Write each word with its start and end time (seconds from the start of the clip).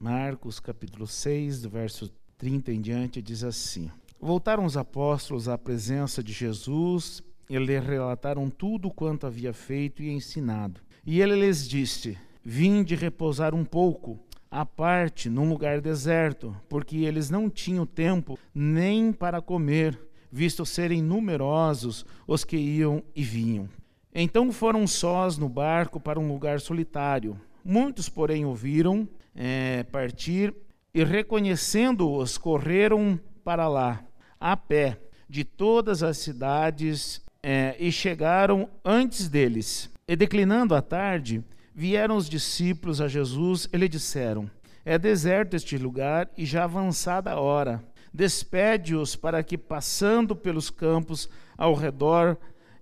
Marcos 0.00 0.60
capítulo 0.60 1.08
6, 1.08 1.62
do 1.62 1.70
verso 1.70 2.08
30 2.36 2.70
em 2.72 2.80
diante, 2.80 3.20
diz 3.20 3.42
assim: 3.42 3.90
Voltaram 4.20 4.64
os 4.64 4.76
apóstolos 4.76 5.48
à 5.48 5.58
presença 5.58 6.22
de 6.22 6.32
Jesus 6.32 7.20
e 7.50 7.58
lhe 7.58 7.76
relataram 7.80 8.48
tudo 8.48 8.92
quanto 8.92 9.26
havia 9.26 9.52
feito 9.52 10.00
e 10.00 10.10
ensinado. 10.10 10.80
E 11.04 11.20
ele 11.20 11.34
lhes 11.34 11.68
disse: 11.68 12.16
Vinde 12.44 12.94
repousar 12.94 13.56
um 13.56 13.64
pouco, 13.64 14.20
à 14.48 14.64
parte, 14.64 15.28
num 15.28 15.48
lugar 15.48 15.80
deserto, 15.80 16.54
porque 16.68 16.98
eles 16.98 17.28
não 17.28 17.50
tinham 17.50 17.84
tempo 17.84 18.38
nem 18.54 19.12
para 19.12 19.42
comer, 19.42 19.98
visto 20.30 20.64
serem 20.64 21.02
numerosos 21.02 22.06
os 22.24 22.44
que 22.44 22.56
iam 22.56 23.02
e 23.16 23.24
vinham. 23.24 23.68
Então 24.14 24.52
foram 24.52 24.86
sós 24.86 25.38
no 25.38 25.48
barco 25.48 25.98
para 25.98 26.20
um 26.20 26.28
lugar 26.28 26.60
solitário. 26.60 27.38
Muitos, 27.64 28.08
porém, 28.08 28.44
ouviram 28.44 29.08
é, 29.34 29.82
partir 29.84 30.54
e, 30.92 31.04
reconhecendo-os, 31.04 32.38
correram 32.38 33.18
para 33.44 33.68
lá, 33.68 34.04
a 34.40 34.56
pé, 34.56 34.98
de 35.28 35.44
todas 35.44 36.02
as 36.02 36.18
cidades, 36.18 37.22
é, 37.42 37.76
e 37.78 37.92
chegaram 37.92 38.68
antes 38.84 39.28
deles. 39.28 39.90
E 40.06 40.16
declinando 40.16 40.74
a 40.74 40.82
tarde, 40.82 41.44
vieram 41.74 42.16
os 42.16 42.28
discípulos 42.28 43.00
a 43.00 43.08
Jesus 43.08 43.68
e 43.72 43.76
lhe 43.76 43.88
disseram: 43.88 44.50
É 44.84 44.98
deserto 44.98 45.54
este 45.54 45.76
lugar 45.76 46.28
e 46.36 46.44
já 46.44 46.64
avançada 46.64 47.30
a 47.30 47.40
hora. 47.40 47.84
Despede-os 48.12 49.14
para 49.14 49.42
que, 49.42 49.58
passando 49.58 50.34
pelos 50.34 50.70
campos 50.70 51.28
ao 51.56 51.74
redor 51.74 52.38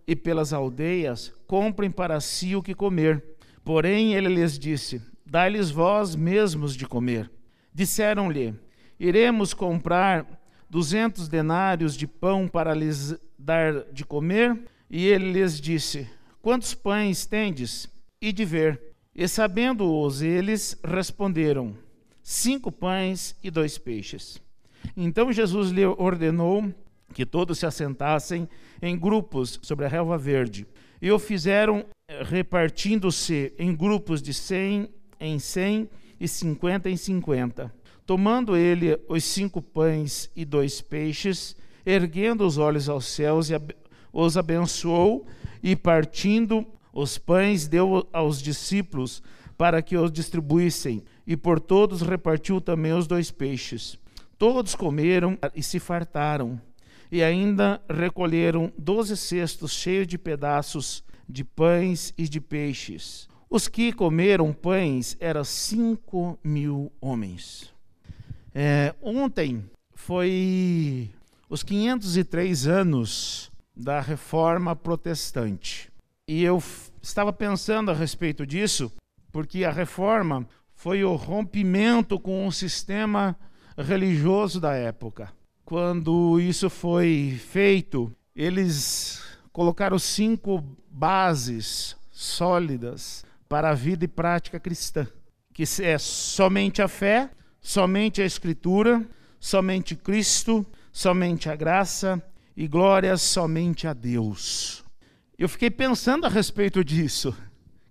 e 0.07 0.15
pelas 0.15 0.53
aldeias, 0.53 1.33
comprem 1.47 1.91
para 1.91 2.21
si 2.21 2.55
o 2.55 2.63
que 2.63 2.75
comer. 2.75 3.23
Porém, 3.67 4.15
ele 4.15 4.29
lhes 4.29 4.57
disse: 4.57 5.03
Dai-lhes 5.27 5.73
vós 5.73 6.15
mesmos 6.15 6.77
de 6.77 6.87
comer. 6.87 7.29
Disseram-lhe: 7.75 8.55
Iremos 8.99 9.53
comprar 9.53 10.25
duzentos 10.71 11.27
denários 11.27 11.97
de 11.97 12.07
pão 12.07 12.47
para 12.47 12.73
lhes 12.73 13.17
dar 13.37 13.83
de 13.93 14.05
comer? 14.05 14.57
E 14.89 15.05
ele 15.05 15.33
lhes 15.33 15.61
disse: 15.61 16.09
Quantos 16.41 16.75
pães 16.75 17.27
tendes? 17.27 17.89
E 18.21 18.33
de 18.33 18.45
ver. 18.45 18.81
E 19.13 19.27
sabendo-os 19.27 20.23
eles, 20.23 20.79
responderam: 20.85 21.77
Cinco 22.23 22.71
pães 22.71 23.35
e 23.43 23.51
dois 23.51 23.77
peixes. 23.77 24.41
Então 24.97 25.33
Jesus 25.33 25.73
lhe 25.73 25.85
ordenou 25.85 26.73
que 27.13 27.27
todos 27.27 27.59
se 27.59 27.67
assentassem 27.67 28.49
em 28.81 28.97
grupos 28.97 29.59
sobre 29.61 29.87
a 29.87 29.89
relva 29.89 30.17
verde. 30.17 30.69
E 31.01 31.11
o 31.11 31.19
fizeram 31.19 31.85
eh, 32.09 32.23
repartindo-se 32.23 33.53
em 33.59 33.75
grupos 33.75 34.23
de 34.23 34.33
cem 34.33 34.89
em 35.21 35.39
cem 35.39 35.89
e 36.19 36.27
cinquenta 36.27 36.89
em 36.89 36.97
cinquenta. 36.97 37.73
Tomando 38.05 38.57
ele 38.57 38.99
os 39.09 39.25
cinco 39.25 39.61
pães 39.61 40.31
e 40.35 40.45
dois 40.45 40.81
peixes, 40.81 41.57
erguendo 41.85 42.47
os 42.47 42.57
olhos 42.57 42.89
aos 42.89 43.07
céus, 43.07 43.49
os 44.13 44.37
abençoou 44.37 45.27
e, 45.63 45.75
partindo 45.75 46.67
os 46.93 47.19
pães, 47.19 47.67
deu 47.67 48.09
aos 48.13 48.41
discípulos 48.41 49.23
para 49.59 49.83
que 49.83 49.97
os 49.97 50.13
distribuíssem, 50.13 51.03
e 51.27 51.37
por 51.37 51.59
todos 51.59 52.03
repartiu 52.03 52.61
também 52.61 52.93
os 52.93 53.07
dois 53.07 53.31
peixes. 53.31 53.99
Todos 54.39 54.75
comeram 54.75 55.39
e 55.55 55.63
se 55.63 55.79
fartaram, 55.79 56.61
e 57.11 57.23
ainda 57.23 57.81
recolheram 57.89 58.73
doze 58.77 59.17
cestos 59.17 59.73
cheios 59.73 60.07
de 60.07 60.19
pedaços 60.19 61.05
de 61.29 61.45
pães 61.45 62.15
e 62.17 62.29
de 62.29 62.41
peixes. 62.41 63.29
Os 63.49 63.69
que 63.69 63.93
comeram 63.93 64.53
pães 64.53 65.17
eram 65.21 65.45
cinco 65.45 66.39
mil 66.43 66.93
homens. 67.01 67.73
É, 68.55 68.95
ontem 69.03 69.65
foi 69.95 71.11
os 71.49 71.63
503 71.63 72.67
anos 72.67 73.51
da 73.77 74.01
reforma 74.01 74.75
protestante. 74.75 75.91
E 76.27 76.43
eu 76.43 76.63
estava 77.03 77.33
pensando 77.33 77.91
a 77.91 77.95
respeito 77.95 78.47
disso, 78.47 78.91
porque 79.31 79.65
a 79.65 79.71
reforma 79.71 80.49
foi 80.75 81.05
o 81.05 81.15
rompimento 81.15 82.19
com 82.19 82.47
o 82.47 82.53
sistema 82.53 83.37
religioso 83.77 84.61
da 84.61 84.75
época. 84.75 85.33
Quando 85.67 86.39
isso 86.39 86.71
foi 86.71 87.41
feito, 87.45 88.15
eles 88.37 89.21
colocaram 89.53 89.99
cinco 89.99 90.63
bases 90.89 91.97
sólidas 92.09 93.25
para 93.49 93.71
a 93.71 93.75
vida 93.75 94.05
e 94.05 94.09
prática 94.09 94.61
cristã, 94.61 95.09
que 95.53 95.65
é 95.83 95.99
somente 95.99 96.81
a 96.81 96.87
fé, 96.87 97.29
somente 97.61 98.23
a 98.23 98.25
Escritura, 98.25 99.05
somente 99.41 99.97
Cristo, 99.97 100.65
somente 100.93 101.51
a 101.51 101.57
graça 101.57 102.23
e 102.57 102.69
glória 102.69 103.17
somente 103.17 103.89
a 103.89 103.93
Deus. 103.93 104.85
Eu 105.37 105.49
fiquei 105.49 105.69
pensando 105.69 106.27
a 106.27 106.29
respeito 106.29 106.85
disso. 106.85 107.37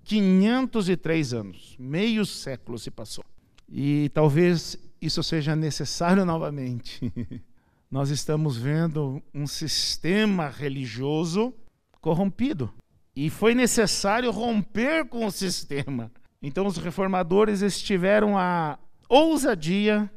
503 0.06 1.34
anos, 1.34 1.76
meio 1.78 2.26
século 2.26 2.80
se 2.80 2.90
passou. 2.90 3.26
E 3.68 4.10
talvez 4.14 4.78
isso 5.02 5.22
seja 5.22 5.58
necessário 5.58 6.24
novamente. 6.24 7.02
Nós 7.90 8.10
estamos 8.10 8.58
vendo 8.58 9.22
um 9.34 9.48
sistema 9.48 10.48
religioso 10.50 11.54
corrompido. 12.02 12.74
E 13.16 13.30
foi 13.30 13.56
necessário 13.56 14.30
romper 14.32 15.06
com 15.06 15.26
o 15.26 15.32
sistema. 15.32 16.12
Então 16.42 16.68
os 16.68 16.78
reformadores 16.78 17.62
estiveram 17.62 18.38
a 18.38 18.78
ousadia 19.08 20.10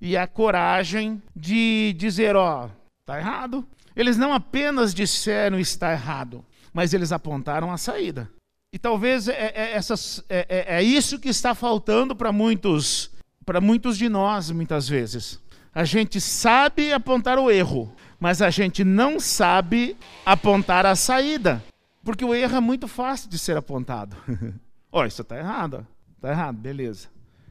e 0.00 0.16
a 0.16 0.26
coragem 0.26 1.22
de 1.34 1.94
dizer, 1.98 2.36
ó, 2.36 2.68
tá 3.04 3.18
errado. 3.18 3.66
Eles 3.96 4.16
não 4.16 4.32
apenas 4.32 4.94
disseram 4.94 5.58
está 5.58 5.92
errado, 5.92 6.44
mas 6.72 6.94
eles 6.94 7.12
apontaram 7.12 7.70
a 7.72 7.76
saída. 7.76 8.30
E 8.72 8.78
talvez 8.78 9.28
é, 9.28 9.52
é, 9.54 9.72
essas, 9.72 10.24
é, 10.28 10.46
é, 10.48 10.76
é 10.76 10.82
isso 10.82 11.18
que 11.18 11.28
está 11.28 11.54
faltando 11.54 12.16
para 12.16 12.32
muitos, 12.32 13.10
para 13.46 13.60
muitos 13.60 13.96
de 13.96 14.08
nós, 14.08 14.50
muitas 14.50 14.88
vezes. 14.88 15.40
A 15.74 15.84
gente 15.84 16.20
sabe 16.20 16.92
apontar 16.92 17.38
o 17.38 17.50
erro, 17.50 17.94
mas 18.20 18.40
a 18.40 18.48
gente 18.48 18.84
não 18.84 19.18
sabe 19.18 19.96
apontar 20.24 20.86
a 20.86 20.94
saída. 20.94 21.62
Porque 22.04 22.24
o 22.24 22.34
erro 22.34 22.56
é 22.56 22.60
muito 22.60 22.86
fácil 22.86 23.28
de 23.28 23.38
ser 23.38 23.56
apontado. 23.56 24.16
Ó, 24.92 25.02
oh, 25.02 25.04
isso 25.04 25.22
está 25.22 25.36
errado. 25.36 25.86
Está 26.14 26.30
errado, 26.30 26.56
beleza. 26.56 27.08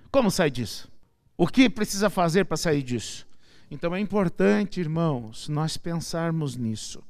Como 0.09 0.31
sair 0.31 0.51
disso? 0.51 0.89
O 1.37 1.47
que 1.47 1.69
precisa 1.69 2.09
fazer 2.09 2.45
para 2.45 2.55
sair 2.55 2.81
disso? 2.81 3.27
Então 3.69 3.95
é 3.95 3.99
importante, 3.99 4.79
irmãos, 4.79 5.49
nós 5.49 5.75
pensarmos 5.75 6.55
nisso. 6.55 7.03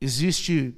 Existe, 0.00 0.74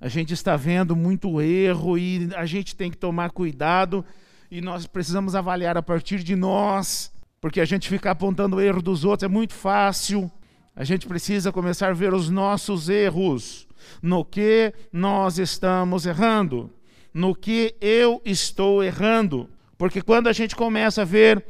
a 0.00 0.08
gente 0.08 0.32
está 0.32 0.56
vendo 0.56 0.96
muito 0.96 1.40
erro 1.40 1.96
e 1.96 2.30
a 2.34 2.46
gente 2.46 2.74
tem 2.74 2.90
que 2.90 2.96
tomar 2.96 3.30
cuidado 3.30 4.04
e 4.50 4.60
nós 4.60 4.86
precisamos 4.86 5.34
avaliar 5.34 5.76
a 5.76 5.82
partir 5.82 6.22
de 6.22 6.34
nós, 6.34 7.12
porque 7.46 7.60
a 7.60 7.64
gente 7.64 7.88
ficar 7.88 8.10
apontando 8.10 8.56
o 8.56 8.60
erro 8.60 8.82
dos 8.82 9.04
outros 9.04 9.22
é 9.22 9.32
muito 9.32 9.54
fácil. 9.54 10.28
A 10.74 10.82
gente 10.82 11.06
precisa 11.06 11.52
começar 11.52 11.90
a 11.90 11.94
ver 11.94 12.12
os 12.12 12.28
nossos 12.28 12.88
erros 12.88 13.68
no 14.02 14.24
que 14.24 14.74
nós 14.92 15.38
estamos 15.38 16.06
errando, 16.06 16.68
no 17.14 17.36
que 17.36 17.76
eu 17.80 18.20
estou 18.24 18.82
errando. 18.82 19.48
Porque 19.78 20.02
quando 20.02 20.26
a 20.26 20.32
gente 20.32 20.56
começa 20.56 21.02
a 21.02 21.04
ver 21.04 21.44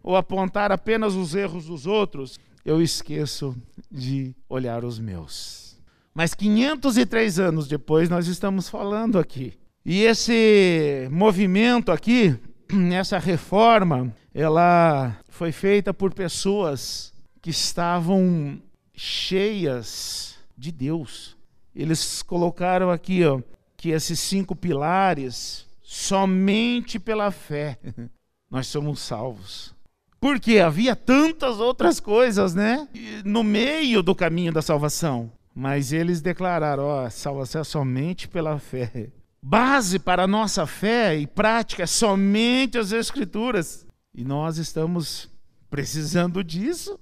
ou 0.00 0.14
apontar 0.14 0.70
apenas 0.70 1.16
os 1.16 1.34
erros 1.34 1.66
dos 1.66 1.88
outros, 1.88 2.38
eu 2.64 2.80
esqueço 2.80 3.56
de 3.90 4.36
olhar 4.48 4.84
os 4.84 5.00
meus. 5.00 5.76
Mas 6.14 6.34
503 6.34 7.40
anos 7.40 7.66
depois 7.66 8.08
nós 8.08 8.28
estamos 8.28 8.68
falando 8.68 9.18
aqui. 9.18 9.54
E 9.84 10.04
esse 10.04 11.08
movimento 11.10 11.90
aqui, 11.90 12.38
essa 12.94 13.18
reforma, 13.18 14.14
ela 14.34 15.16
foi 15.28 15.52
feita 15.52 15.92
por 15.92 16.14
pessoas 16.14 17.12
que 17.40 17.50
estavam 17.50 18.60
cheias 18.94 20.36
de 20.56 20.70
Deus. 20.70 21.36
Eles 21.74 22.22
colocaram 22.22 22.90
aqui, 22.90 23.24
ó, 23.24 23.40
que 23.76 23.90
esses 23.90 24.20
cinco 24.20 24.54
pilares, 24.54 25.66
somente 25.82 26.98
pela 26.98 27.30
fé, 27.30 27.78
nós 28.50 28.66
somos 28.66 29.00
salvos. 29.00 29.74
Porque 30.20 30.60
havia 30.60 30.94
tantas 30.94 31.58
outras 31.58 31.98
coisas, 31.98 32.54
né? 32.54 32.86
No 33.24 33.42
meio 33.42 34.02
do 34.02 34.14
caminho 34.14 34.52
da 34.52 34.62
salvação. 34.62 35.32
Mas 35.52 35.92
eles 35.92 36.20
declararam: 36.20 36.84
ó, 36.84 37.10
salvação 37.10 37.60
é 37.60 37.64
somente 37.64 38.28
pela 38.28 38.58
fé. 38.58 39.08
Base 39.42 39.98
para 39.98 40.22
a 40.22 40.28
nossa 40.28 40.64
fé 40.64 41.16
e 41.16 41.26
prática 41.26 41.82
é 41.82 41.86
somente 41.86 42.78
as 42.78 42.92
Escrituras. 42.92 43.84
E 44.14 44.24
nós 44.24 44.58
estamos 44.58 45.30
precisando 45.70 46.44
disso. 46.44 46.98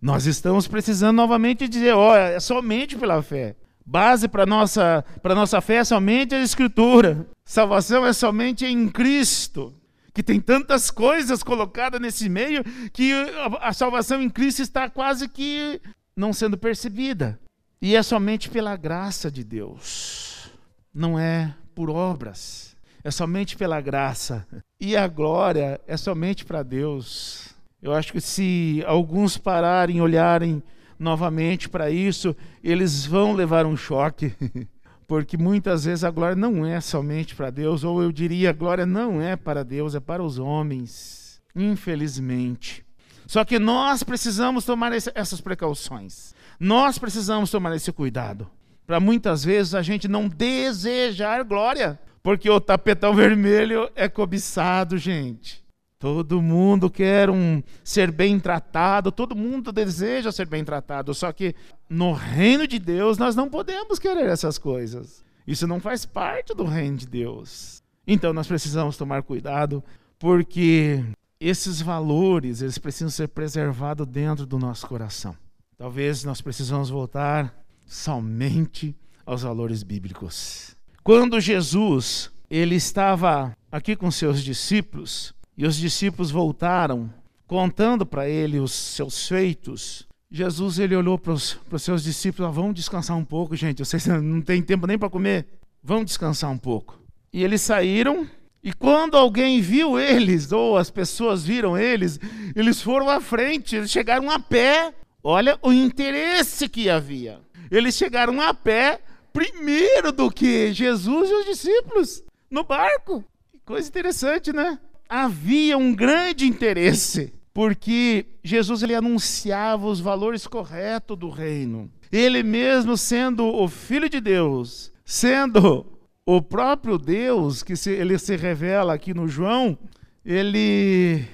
Nós 0.00 0.26
estamos 0.26 0.66
precisando 0.66 1.16
novamente 1.16 1.68
dizer: 1.68 1.92
ó, 1.94 2.16
é 2.16 2.40
somente 2.40 2.96
pela 2.96 3.22
fé. 3.22 3.56
Base 3.86 4.28
para 4.28 4.46
nossa 4.46 5.04
para 5.22 5.34
nossa 5.34 5.60
fé 5.60 5.76
é 5.76 5.84
somente 5.84 6.34
a 6.34 6.42
escritura. 6.42 7.26
Salvação 7.44 8.06
é 8.06 8.12
somente 8.12 8.64
em 8.64 8.88
Cristo. 8.88 9.74
que 10.14 10.22
tem 10.22 10.40
tantas 10.40 10.90
coisas 10.92 11.42
colocadas 11.42 12.00
nesse 12.00 12.28
meio 12.28 12.62
que 12.92 13.12
a 13.60 13.72
salvação 13.72 14.22
em 14.22 14.30
Cristo 14.30 14.62
está 14.62 14.88
quase 14.88 15.28
que 15.28 15.82
não 16.16 16.32
sendo 16.32 16.56
percebida. 16.56 17.38
E 17.82 17.96
é 17.96 18.02
somente 18.02 18.48
pela 18.48 18.76
graça 18.76 19.30
de 19.30 19.44
Deus, 19.44 20.50
não 20.94 21.18
é 21.18 21.54
por 21.74 21.90
obras, 21.90 22.73
é 23.04 23.10
somente 23.10 23.54
pela 23.54 23.80
graça. 23.82 24.46
E 24.80 24.96
a 24.96 25.06
glória 25.06 25.78
é 25.86 25.96
somente 25.96 26.42
para 26.44 26.62
Deus. 26.62 27.54
Eu 27.82 27.92
acho 27.92 28.10
que 28.10 28.20
se 28.20 28.82
alguns 28.86 29.36
pararem, 29.36 30.00
olharem 30.00 30.62
novamente 30.98 31.68
para 31.68 31.90
isso, 31.90 32.34
eles 32.62 33.04
vão 33.04 33.34
levar 33.34 33.66
um 33.66 33.76
choque. 33.76 34.32
Porque 35.06 35.36
muitas 35.36 35.84
vezes 35.84 36.02
a 36.02 36.10
glória 36.10 36.34
não 36.34 36.64
é 36.64 36.80
somente 36.80 37.34
para 37.34 37.50
Deus, 37.50 37.84
ou 37.84 38.02
eu 38.02 38.10
diria, 38.10 38.50
a 38.50 38.54
glória 38.54 38.86
não 38.86 39.20
é 39.20 39.36
para 39.36 39.62
Deus, 39.62 39.94
é 39.94 40.00
para 40.00 40.22
os 40.22 40.38
homens. 40.38 41.42
Infelizmente. 41.54 42.82
Só 43.26 43.44
que 43.44 43.58
nós 43.58 44.02
precisamos 44.02 44.64
tomar 44.64 44.92
essas 44.92 45.42
precauções. 45.42 46.34
Nós 46.58 46.98
precisamos 46.98 47.50
tomar 47.50 47.76
esse 47.76 47.92
cuidado. 47.92 48.50
Para 48.86 48.98
muitas 48.98 49.44
vezes 49.44 49.74
a 49.74 49.82
gente 49.82 50.08
não 50.08 50.26
desejar 50.26 51.44
glória, 51.44 51.98
porque 52.24 52.48
o 52.48 52.58
tapetão 52.58 53.14
vermelho 53.14 53.90
é 53.94 54.08
cobiçado, 54.08 54.96
gente. 54.96 55.62
Todo 55.98 56.40
mundo 56.40 56.90
quer 56.90 57.28
um 57.28 57.62
ser 57.84 58.10
bem 58.10 58.40
tratado, 58.40 59.12
todo 59.12 59.36
mundo 59.36 59.70
deseja 59.70 60.32
ser 60.32 60.46
bem 60.46 60.64
tratado, 60.64 61.12
só 61.14 61.30
que 61.32 61.54
no 61.88 62.14
reino 62.14 62.66
de 62.66 62.78
Deus 62.78 63.18
nós 63.18 63.36
não 63.36 63.48
podemos 63.48 63.98
querer 63.98 64.26
essas 64.26 64.56
coisas. 64.56 65.22
Isso 65.46 65.66
não 65.66 65.78
faz 65.78 66.06
parte 66.06 66.54
do 66.54 66.64
reino 66.64 66.96
de 66.96 67.06
Deus. 67.06 67.82
Então 68.06 68.32
nós 68.32 68.46
precisamos 68.46 68.96
tomar 68.96 69.22
cuidado, 69.22 69.84
porque 70.18 71.04
esses 71.38 71.82
valores, 71.82 72.62
eles 72.62 72.78
precisam 72.78 73.10
ser 73.10 73.28
preservados 73.28 74.06
dentro 74.06 74.46
do 74.46 74.58
nosso 74.58 74.86
coração. 74.86 75.36
Talvez 75.76 76.24
nós 76.24 76.40
precisamos 76.40 76.88
voltar 76.88 77.54
somente 77.84 78.96
aos 79.26 79.42
valores 79.42 79.82
bíblicos. 79.82 80.74
Quando 81.04 81.38
Jesus, 81.38 82.30
ele 82.48 82.76
estava 82.76 83.54
aqui 83.70 83.94
com 83.94 84.10
seus 84.10 84.42
discípulos, 84.42 85.34
e 85.54 85.66
os 85.66 85.76
discípulos 85.76 86.30
voltaram, 86.30 87.12
contando 87.46 88.06
para 88.06 88.26
ele 88.26 88.58
os 88.58 88.72
seus 88.72 89.28
feitos. 89.28 90.08
Jesus 90.30 90.78
ele 90.78 90.96
olhou 90.96 91.18
para 91.18 91.34
os, 91.34 91.60
seus 91.78 92.02
discípulos: 92.02 92.48
ah, 92.48 92.50
vamos 92.50 92.74
descansar 92.74 93.18
um 93.18 93.24
pouco, 93.24 93.54
gente. 93.54 93.84
Vocês 93.84 94.06
não 94.08 94.40
têm 94.40 94.62
tempo 94.62 94.86
nem 94.86 94.96
para 94.96 95.10
comer. 95.10 95.46
Vamos 95.82 96.06
descansar 96.06 96.50
um 96.50 96.56
pouco. 96.56 96.98
E 97.30 97.44
eles 97.44 97.60
saíram. 97.60 98.26
E 98.62 98.72
quando 98.72 99.14
alguém 99.18 99.60
viu 99.60 100.00
eles, 100.00 100.52
ou 100.52 100.78
as 100.78 100.88
pessoas 100.90 101.44
viram 101.44 101.76
eles, 101.76 102.18
eles 102.56 102.80
foram 102.80 103.10
à 103.10 103.20
frente, 103.20 103.76
eles 103.76 103.90
chegaram 103.90 104.30
a 104.30 104.38
pé. 104.38 104.94
Olha 105.22 105.58
o 105.60 105.70
interesse 105.70 106.66
que 106.66 106.88
havia. 106.88 107.42
Eles 107.70 107.94
chegaram 107.94 108.40
a 108.40 108.54
pé 108.54 109.02
primeiro 109.34 110.12
do 110.12 110.30
que 110.30 110.72
Jesus 110.72 111.28
e 111.28 111.34
os 111.34 111.44
discípulos 111.44 112.24
no 112.50 112.64
barco. 112.64 113.22
Coisa 113.66 113.86
interessante, 113.86 114.50
né? 114.50 114.78
havia 115.08 115.76
um 115.76 115.94
grande 115.94 116.46
interesse, 116.46 117.32
porque 117.52 118.26
Jesus 118.42 118.82
ele 118.82 118.94
anunciava 118.94 119.86
os 119.86 120.00
valores 120.00 120.46
corretos 120.46 121.16
do 121.16 121.30
reino. 121.30 121.90
Ele 122.10 122.42
mesmo 122.42 122.96
sendo 122.96 123.44
o 123.46 123.68
filho 123.68 124.08
de 124.08 124.20
Deus, 124.20 124.92
sendo 125.04 125.86
o 126.26 126.40
próprio 126.40 126.98
Deus 126.98 127.62
que 127.62 127.76
se, 127.76 127.90
ele 127.90 128.18
se 128.18 128.36
revela 128.36 128.94
aqui 128.94 129.12
no 129.14 129.28
João, 129.28 129.78
ele 130.24 131.24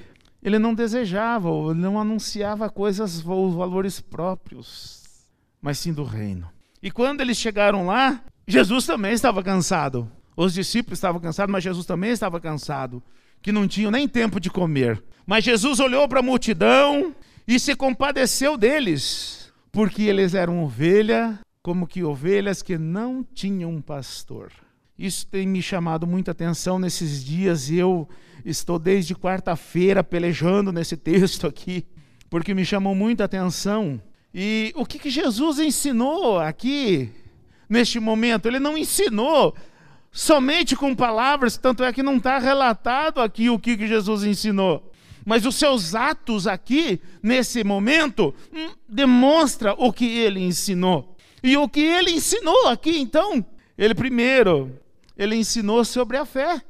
ele 0.42 0.58
não 0.58 0.74
desejava, 0.74 1.50
ele 1.50 1.80
não 1.80 2.00
anunciava 2.00 2.70
coisas, 2.70 3.18
os 3.18 3.54
valores 3.54 4.00
próprios, 4.00 5.02
mas 5.60 5.78
sim 5.78 5.92
do 5.92 6.02
reino. 6.02 6.48
E 6.82 6.90
quando 6.90 7.20
eles 7.20 7.36
chegaram 7.36 7.86
lá, 7.86 8.22
Jesus 8.46 8.86
também 8.86 9.12
estava 9.12 9.42
cansado. 9.42 10.10
Os 10.36 10.54
discípulos 10.54 10.98
estavam 10.98 11.20
cansados, 11.20 11.52
mas 11.52 11.62
Jesus 11.62 11.84
também 11.84 12.10
estava 12.10 12.40
cansado 12.40 13.02
que 13.42 13.52
não 13.52 13.66
tinham 13.66 13.90
nem 13.90 14.06
tempo 14.06 14.38
de 14.40 14.50
comer. 14.50 15.02
Mas 15.26 15.44
Jesus 15.44 15.80
olhou 15.80 16.08
para 16.08 16.20
a 16.20 16.22
multidão 16.22 17.14
e 17.46 17.58
se 17.58 17.74
compadeceu 17.74 18.56
deles, 18.56 19.52
porque 19.72 20.02
eles 20.02 20.34
eram 20.34 20.62
ovelha, 20.64 21.38
como 21.62 21.86
que 21.86 22.02
ovelhas 22.02 22.62
que 22.62 22.78
não 22.78 23.22
tinham 23.22 23.80
pastor. 23.80 24.50
Isso 24.98 25.26
tem 25.26 25.46
me 25.46 25.62
chamado 25.62 26.06
muita 26.06 26.30
atenção 26.30 26.78
nesses 26.78 27.24
dias 27.24 27.70
e 27.70 27.76
eu 27.76 28.08
estou 28.44 28.78
desde 28.78 29.14
quarta-feira 29.14 30.04
pelejando 30.04 30.72
nesse 30.72 30.96
texto 30.98 31.46
aqui, 31.46 31.86
porque 32.28 32.54
me 32.54 32.64
chamou 32.64 32.94
muita 32.94 33.24
atenção. 33.24 34.00
E 34.34 34.72
o 34.76 34.86
que, 34.86 34.98
que 34.98 35.10
Jesus 35.10 35.58
ensinou 35.58 36.38
aqui 36.38 37.10
neste 37.68 37.98
momento? 37.98 38.46
Ele 38.46 38.60
não 38.60 38.78
ensinou 38.78 39.54
somente 40.12 40.76
com 40.76 40.94
palavras, 40.94 41.56
tanto 41.56 41.84
é 41.84 41.92
que 41.92 42.02
não 42.02 42.16
está 42.16 42.38
relatado 42.38 43.20
aqui 43.20 43.50
o 43.50 43.58
que, 43.58 43.86
Jesus 43.86 44.24
ensinou. 44.24 44.90
Mas 45.24 45.44
os 45.44 45.56
seus 45.56 45.94
atos 45.94 46.46
aqui, 46.46 47.00
nesse 47.22 47.62
momento, 47.62 48.34
hum, 48.52 48.70
demonstra 48.88 49.74
o 49.76 49.92
que 49.92 50.06
ele 50.06 50.40
ensinou. 50.40 51.16
E 51.42 51.56
o 51.56 51.68
que 51.68 51.80
ele 51.80 52.12
ensinou 52.12 52.68
aqui, 52.68 52.98
então? 52.98 53.44
Ele 53.76 53.94
primeiro, 53.94 54.78
ele 55.16 55.36
ensinou 55.36 55.84
sobre 55.84 56.16
a 56.16 56.24
fé. 56.24 56.62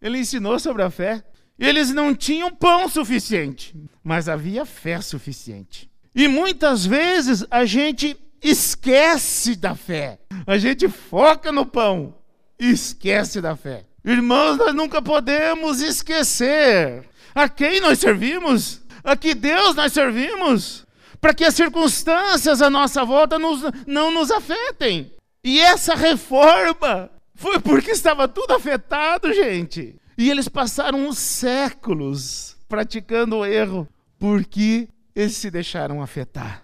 Ele 0.00 0.18
ensinou 0.18 0.58
sobre 0.58 0.82
a 0.82 0.90
fé. 0.90 1.22
Eles 1.58 1.92
não 1.92 2.14
tinham 2.14 2.54
pão 2.54 2.88
suficiente, 2.88 3.74
mas 4.02 4.28
havia 4.28 4.64
fé 4.64 5.00
suficiente. 5.00 5.90
E 6.18 6.26
muitas 6.26 6.84
vezes 6.84 7.46
a 7.48 7.64
gente 7.64 8.18
esquece 8.42 9.54
da 9.54 9.76
fé. 9.76 10.18
A 10.44 10.58
gente 10.58 10.88
foca 10.88 11.52
no 11.52 11.64
pão, 11.64 12.12
esquece 12.58 13.40
da 13.40 13.54
fé. 13.54 13.84
Irmãos, 14.04 14.56
nós 14.56 14.74
nunca 14.74 15.00
podemos 15.00 15.80
esquecer 15.80 17.08
a 17.32 17.48
quem 17.48 17.80
nós 17.80 18.00
servimos, 18.00 18.82
a 19.04 19.16
que 19.16 19.32
Deus 19.32 19.76
nós 19.76 19.92
servimos, 19.92 20.84
para 21.20 21.32
que 21.32 21.44
as 21.44 21.54
circunstâncias 21.54 22.60
à 22.60 22.68
nossa 22.68 23.04
volta 23.04 23.38
nos, 23.38 23.62
não 23.86 24.10
nos 24.10 24.32
afetem. 24.32 25.12
E 25.44 25.60
essa 25.60 25.94
reforma 25.94 27.12
foi 27.36 27.60
porque 27.60 27.92
estava 27.92 28.26
tudo 28.26 28.54
afetado, 28.54 29.32
gente. 29.32 29.94
E 30.18 30.28
eles 30.28 30.48
passaram 30.48 31.12
séculos 31.12 32.56
praticando 32.68 33.36
o 33.36 33.46
erro, 33.46 33.86
porque 34.18 34.88
eles 35.18 35.36
se 35.36 35.50
deixaram 35.50 36.00
afetar. 36.00 36.62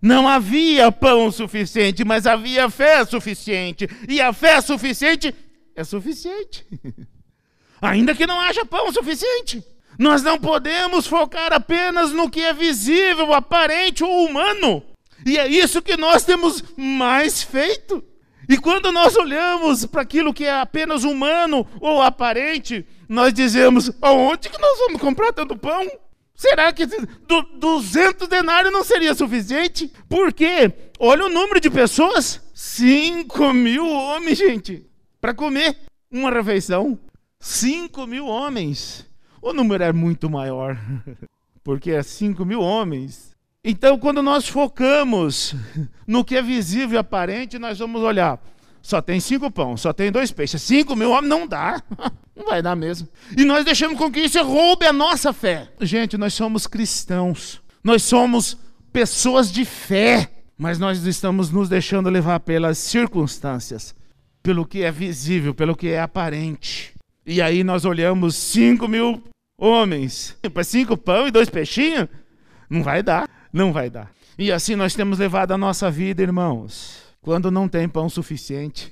Não 0.00 0.26
havia 0.26 0.90
pão 0.90 1.30
suficiente, 1.30 2.02
mas 2.02 2.26
havia 2.26 2.70
fé 2.70 3.04
suficiente. 3.04 3.86
E 4.08 4.20
a 4.20 4.32
fé 4.32 4.58
suficiente 4.62 5.34
é 5.76 5.84
suficiente. 5.84 6.66
Ainda 7.82 8.14
que 8.14 8.26
não 8.26 8.40
haja 8.40 8.64
pão 8.64 8.90
suficiente. 8.90 9.62
Nós 9.98 10.22
não 10.22 10.38
podemos 10.38 11.06
focar 11.06 11.52
apenas 11.52 12.10
no 12.12 12.30
que 12.30 12.40
é 12.40 12.54
visível, 12.54 13.34
aparente 13.34 14.02
ou 14.02 14.26
humano. 14.26 14.82
E 15.26 15.36
é 15.36 15.46
isso 15.46 15.82
que 15.82 15.98
nós 15.98 16.24
temos 16.24 16.64
mais 16.78 17.42
feito. 17.42 18.02
E 18.48 18.56
quando 18.56 18.90
nós 18.90 19.14
olhamos 19.14 19.84
para 19.84 20.00
aquilo 20.00 20.32
que 20.32 20.46
é 20.46 20.58
apenas 20.58 21.04
humano 21.04 21.66
ou 21.78 22.00
aparente, 22.00 22.86
nós 23.06 23.34
dizemos: 23.34 23.92
aonde 24.00 24.48
que 24.48 24.58
nós 24.58 24.78
vamos 24.78 25.02
comprar 25.02 25.34
tanto 25.34 25.54
pão? 25.54 25.86
Será 26.40 26.72
que 26.72 26.86
200 26.86 28.26
denários 28.26 28.72
não 28.72 28.82
seria 28.82 29.14
suficiente? 29.14 29.92
Porque, 30.08 30.72
olha 30.98 31.26
o 31.26 31.28
número 31.28 31.60
de 31.60 31.68
pessoas: 31.68 32.40
5 32.54 33.52
mil 33.52 33.86
homens, 33.86 34.38
gente, 34.38 34.86
para 35.20 35.34
comer 35.34 35.76
uma 36.10 36.30
refeição. 36.30 36.98
5 37.40 38.06
mil 38.06 38.24
homens. 38.24 39.06
O 39.42 39.52
número 39.52 39.84
é 39.84 39.92
muito 39.92 40.30
maior, 40.30 40.78
porque 41.62 41.90
é 41.90 42.02
5 42.02 42.42
mil 42.46 42.62
homens. 42.62 43.36
Então, 43.62 43.98
quando 43.98 44.22
nós 44.22 44.48
focamos 44.48 45.54
no 46.06 46.24
que 46.24 46.36
é 46.36 46.42
visível 46.42 46.94
e 46.94 46.96
aparente, 46.96 47.58
nós 47.58 47.78
vamos 47.78 48.00
olhar. 48.00 48.42
Só 48.82 49.00
tem 49.02 49.20
cinco 49.20 49.50
pão, 49.50 49.76
só 49.76 49.92
tem 49.92 50.10
dois 50.10 50.32
peixes. 50.32 50.62
Cinco 50.62 50.96
mil 50.96 51.10
homens 51.10 51.28
não 51.28 51.46
dá. 51.46 51.82
Não 52.40 52.46
vai 52.46 52.62
dar 52.62 52.74
mesmo. 52.74 53.06
E 53.36 53.44
nós 53.44 53.66
deixamos 53.66 53.98
com 53.98 54.10
que 54.10 54.20
isso 54.20 54.42
roube 54.42 54.86
a 54.86 54.94
nossa 54.94 55.30
fé. 55.30 55.68
Gente, 55.82 56.16
nós 56.16 56.32
somos 56.32 56.66
cristãos. 56.66 57.60
Nós 57.84 58.02
somos 58.02 58.56
pessoas 58.90 59.52
de 59.52 59.66
fé. 59.66 60.30
Mas 60.56 60.78
nós 60.78 61.04
estamos 61.04 61.50
nos 61.50 61.68
deixando 61.68 62.08
levar 62.08 62.40
pelas 62.40 62.78
circunstâncias, 62.78 63.94
pelo 64.42 64.64
que 64.64 64.82
é 64.82 64.90
visível, 64.90 65.54
pelo 65.54 65.76
que 65.76 65.88
é 65.88 66.00
aparente. 66.00 66.94
E 67.26 67.42
aí 67.42 67.62
nós 67.62 67.84
olhamos 67.84 68.36
cinco 68.36 68.88
mil 68.88 69.22
homens 69.58 70.34
para 70.52 70.64
cinco 70.64 70.96
pão 70.96 71.28
e 71.28 71.30
dois 71.30 71.50
peixinhos. 71.50 72.08
Não 72.70 72.82
vai 72.82 73.02
dar. 73.02 73.28
Não 73.52 73.70
vai 73.72 73.90
dar. 73.90 74.10
E 74.38 74.50
assim 74.50 74.76
nós 74.76 74.94
temos 74.94 75.18
levado 75.18 75.52
a 75.52 75.58
nossa 75.58 75.90
vida, 75.90 76.22
irmãos. 76.22 77.09
Quando 77.22 77.50
não 77.50 77.68
tem 77.68 77.88
pão 77.88 78.08
suficiente, 78.08 78.90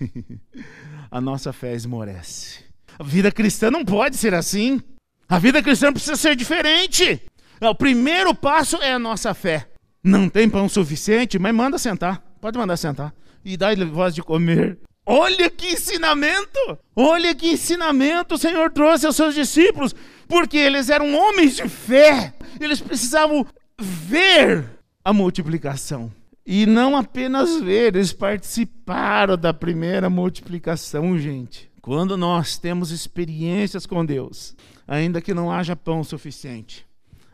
a 1.11 1.21
nossa 1.21 1.53
fé 1.53 1.75
esmorece. 1.75 2.65
A 2.99 3.03
vida 3.03 3.33
cristã 3.33 3.71
não 3.71 3.85
pode 3.85 4.17
ser 4.17 4.35
assim. 4.35 4.81
A 5.29 5.39
vida 5.39 5.63
cristã 5.63 5.93
precisa 5.93 6.17
ser 6.17 6.37
diferente. 6.37 7.23
O 7.61 7.75
primeiro 7.75 8.35
passo 8.35 8.77
é 8.77 8.93
a 8.93 8.99
nossa 8.99 9.33
fé. 9.33 9.71
Não 10.05 10.29
tem 10.29 10.49
pão 10.49 10.69
suficiente, 10.69 11.39
mas 11.39 11.55
manda 11.55 11.79
sentar. 11.79 12.23
Pode 12.41 12.59
mandar 12.59 12.77
sentar. 12.77 13.15
E 13.45 13.57
dá-lhe 13.57 13.85
voz 13.85 14.15
de 14.15 14.23
comer. 14.23 14.79
Olha 15.07 15.49
que 15.49 15.69
ensinamento! 15.69 16.79
Olha 16.95 17.35
que 17.35 17.53
ensinamento 17.53 18.35
o 18.35 18.39
Senhor 18.39 18.71
trouxe 18.71 19.07
aos 19.07 19.17
seus 19.17 19.35
discípulos, 19.35 19.95
porque 20.29 20.59
eles 20.59 20.91
eram 20.91 21.15
homens 21.15 21.57
de 21.57 21.67
fé. 21.67 22.35
Eles 22.61 22.79
precisavam 22.79 23.47
ver 23.81 24.67
a 25.03 25.13
multiplicação. 25.13 26.13
E 26.51 26.65
não 26.65 26.97
apenas 26.97 27.61
ver, 27.61 27.95
eles 27.95 28.11
participaram 28.11 29.37
da 29.37 29.53
primeira 29.53 30.09
multiplicação, 30.09 31.19
gente. 31.19 31.71
Quando 31.83 32.17
nós 32.17 32.57
temos 32.57 32.91
experiências 32.91 33.85
com 33.85 34.03
Deus, 34.03 34.57
ainda 34.87 35.21
que 35.21 35.35
não 35.35 35.53
haja 35.53 35.77
pão 35.77 36.03
suficiente, 36.03 36.87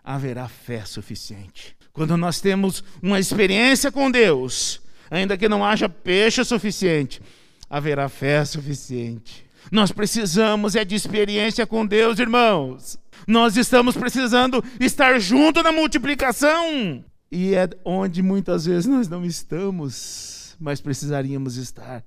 haverá 0.03 0.49
fé 0.49 0.85
suficiente. 0.85 1.77
Quando 1.93 2.17
nós 2.17 2.41
temos 2.41 2.83
uma 3.01 3.21
experiência 3.21 3.93
com 3.93 4.11
Deus, 4.11 4.81
ainda 5.09 5.39
que 5.39 5.49
não 5.49 5.65
haja 5.65 5.89
peixe 5.89 6.45
suficiente, 6.45 7.23
haverá 7.71 8.09
fé 8.09 8.45
suficiente. 8.45 9.47
Nós 9.71 9.93
precisamos 9.93 10.75
é 10.75 10.85
de 10.85 10.97
experiência 10.97 11.65
com 11.69 11.87
Deus, 11.87 12.19
irmãos. 12.19 12.99
Nós 13.29 13.57
estamos 13.57 13.97
precisando 13.97 14.63
estar 14.81 15.21
junto 15.21 15.63
na 15.63 15.71
multiplicação. 15.71 17.05
E 17.37 17.53
é 17.53 17.69
onde 17.85 18.23
muitas 18.23 18.65
vezes 18.65 18.87
nós 18.87 19.09
não 19.09 19.25
estamos, 19.25 20.57
mas 20.61 20.81
precisaríamos 20.81 21.57
estar. 21.57 22.05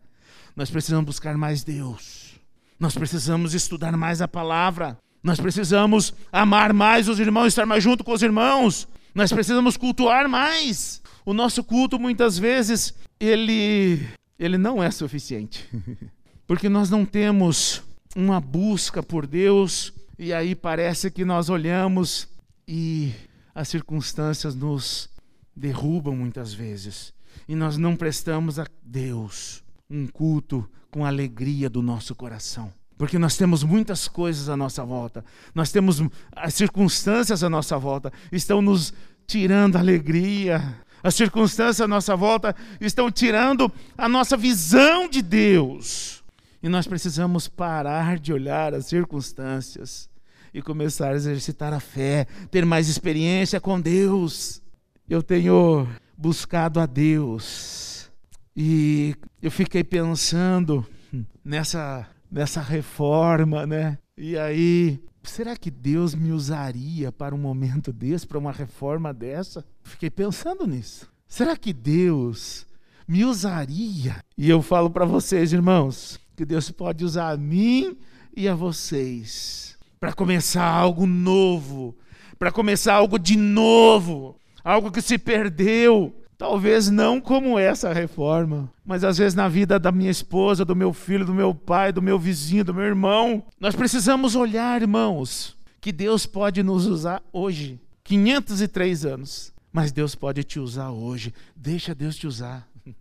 Nós 0.55 0.71
precisamos 0.71 1.05
buscar 1.05 1.37
mais 1.37 1.65
Deus. 1.65 2.39
Nós 2.79 2.93
precisamos 2.93 3.53
estudar 3.53 3.97
mais 3.97 4.21
a 4.21 4.27
palavra. 4.29 4.97
Nós 5.21 5.37
precisamos 5.37 6.13
amar 6.31 6.71
mais 6.71 7.09
os 7.09 7.19
irmãos, 7.19 7.47
estar 7.47 7.65
mais 7.65 7.83
junto 7.83 8.05
com 8.05 8.13
os 8.13 8.21
irmãos. 8.21 8.87
Nós 9.13 9.29
precisamos 9.29 9.75
cultuar 9.75 10.29
mais. 10.29 11.01
O 11.25 11.33
nosso 11.33 11.61
culto 11.61 11.99
muitas 11.99 12.39
vezes 12.39 12.93
ele 13.19 14.07
ele 14.39 14.57
não 14.57 14.81
é 14.81 14.89
suficiente. 14.89 15.69
Porque 16.47 16.69
nós 16.69 16.89
não 16.89 17.03
temos 17.03 17.83
uma 18.15 18.39
busca 18.39 19.03
por 19.03 19.27
Deus 19.27 19.91
e 20.17 20.31
aí 20.31 20.55
parece 20.55 21.11
que 21.11 21.25
nós 21.25 21.49
olhamos 21.49 22.29
e 22.65 23.11
as 23.53 23.67
circunstâncias 23.67 24.55
nos 24.55 25.16
derrubam 25.57 26.15
muitas 26.15 26.53
vezes. 26.53 27.13
E 27.47 27.55
nós 27.55 27.77
não 27.77 27.95
prestamos 27.95 28.59
a 28.59 28.65
Deus 28.83 29.63
um 29.89 30.05
culto 30.05 30.69
com 30.91 31.05
alegria 31.05 31.69
do 31.69 31.81
nosso 31.81 32.15
coração. 32.15 32.71
Porque 32.97 33.17
nós 33.17 33.37
temos 33.37 33.63
muitas 33.63 34.07
coisas 34.07 34.49
à 34.49 34.57
nossa 34.57 34.83
volta, 34.83 35.23
nós 35.53 35.71
temos 35.71 36.01
as 36.35 36.53
circunstâncias 36.55 37.43
à 37.43 37.49
nossa 37.49 37.77
volta, 37.77 38.11
estão 38.31 38.61
nos 38.61 38.91
tirando 39.27 39.75
a 39.75 39.79
alegria, 39.79 40.81
as 41.03 41.13
circunstâncias 41.13 41.81
à 41.81 41.87
nossa 41.87 42.15
volta 42.15 42.55
estão 42.81 43.11
tirando 43.11 43.71
a 43.95 44.09
nossa 44.09 44.35
visão 44.35 45.07
de 45.07 45.21
Deus. 45.21 46.23
E 46.61 46.67
nós 46.67 46.87
precisamos 46.87 47.47
parar 47.47 48.17
de 48.17 48.33
olhar 48.33 48.73
as 48.73 48.87
circunstâncias 48.87 50.09
e 50.51 50.59
começar 50.59 51.11
a 51.11 51.15
exercitar 51.15 51.71
a 51.71 51.79
fé, 51.79 52.25
ter 52.49 52.65
mais 52.65 52.89
experiência 52.89 53.61
com 53.61 53.79
Deus. 53.79 54.59
Eu 55.09 55.23
tenho 55.23 55.87
buscado 56.17 56.81
a 56.81 56.85
Deus 56.85 58.11
e 58.53 59.15
eu 59.41 59.49
fiquei 59.49 59.81
pensando 59.81 60.85
nessa 61.45 62.05
nessa 62.29 62.59
reforma, 62.59 63.65
né? 63.65 63.97
E 64.17 64.37
aí, 64.37 64.99
será 65.23 65.55
que 65.55 65.71
Deus 65.71 66.13
me 66.13 66.33
usaria 66.33 67.09
para 67.09 67.33
um 67.33 67.37
momento 67.37 67.93
desse, 67.93 68.27
para 68.27 68.37
uma 68.37 68.51
reforma 68.51 69.13
dessa? 69.13 69.63
Fiquei 69.81 70.09
pensando 70.09 70.67
nisso. 70.67 71.09
Será 71.25 71.55
que 71.55 71.71
Deus 71.71 72.67
me 73.07 73.23
usaria? 73.23 74.17
E 74.37 74.49
eu 74.49 74.61
falo 74.61 74.89
para 74.89 75.05
vocês, 75.05 75.53
irmãos, 75.53 76.19
que 76.35 76.45
Deus 76.45 76.69
pode 76.69 77.05
usar 77.05 77.29
a 77.29 77.37
mim 77.37 77.97
e 78.35 78.45
a 78.45 78.55
vocês 78.55 79.77
para 80.01 80.11
começar 80.11 80.65
algo 80.65 81.05
novo, 81.07 81.95
para 82.37 82.51
começar 82.51 82.95
algo 82.95 83.17
de 83.17 83.37
novo, 83.37 84.37
algo 84.67 84.91
que 84.91 85.01
se 85.01 85.17
perdeu, 85.17 86.13
Talvez 86.37 86.87
não 86.91 87.19
como 87.19 87.57
essa 87.57 87.91
reforma, 87.91 88.71
mas 88.85 89.03
às 89.03 89.17
vezes 89.17 89.33
na 89.33 89.47
vida 89.47 89.79
da 89.79 89.91
minha 89.91 90.11
esposa, 90.11 90.63
do 90.63 90.75
meu 90.75 90.93
filho, 90.93 91.25
do 91.25 91.33
meu 91.33 91.51
pai, 91.51 91.91
do 91.91 91.99
meu 91.99 92.19
vizinho, 92.19 92.63
do 92.63 92.75
meu 92.75 92.83
irmão. 92.83 93.43
Nós 93.59 93.75
precisamos 93.75 94.35
olhar, 94.35 94.79
irmãos, 94.79 95.57
que 95.81 95.91
Deus 95.91 96.27
pode 96.27 96.61
nos 96.61 96.85
usar 96.85 97.23
hoje. 97.33 97.81
503 98.03 99.03
anos, 99.03 99.51
mas 99.73 99.91
Deus 99.91 100.13
pode 100.13 100.43
te 100.43 100.59
usar 100.59 100.91
hoje. 100.91 101.33
Deixa 101.55 101.95
Deus 101.95 102.15
te 102.15 102.27
usar. 102.27 102.67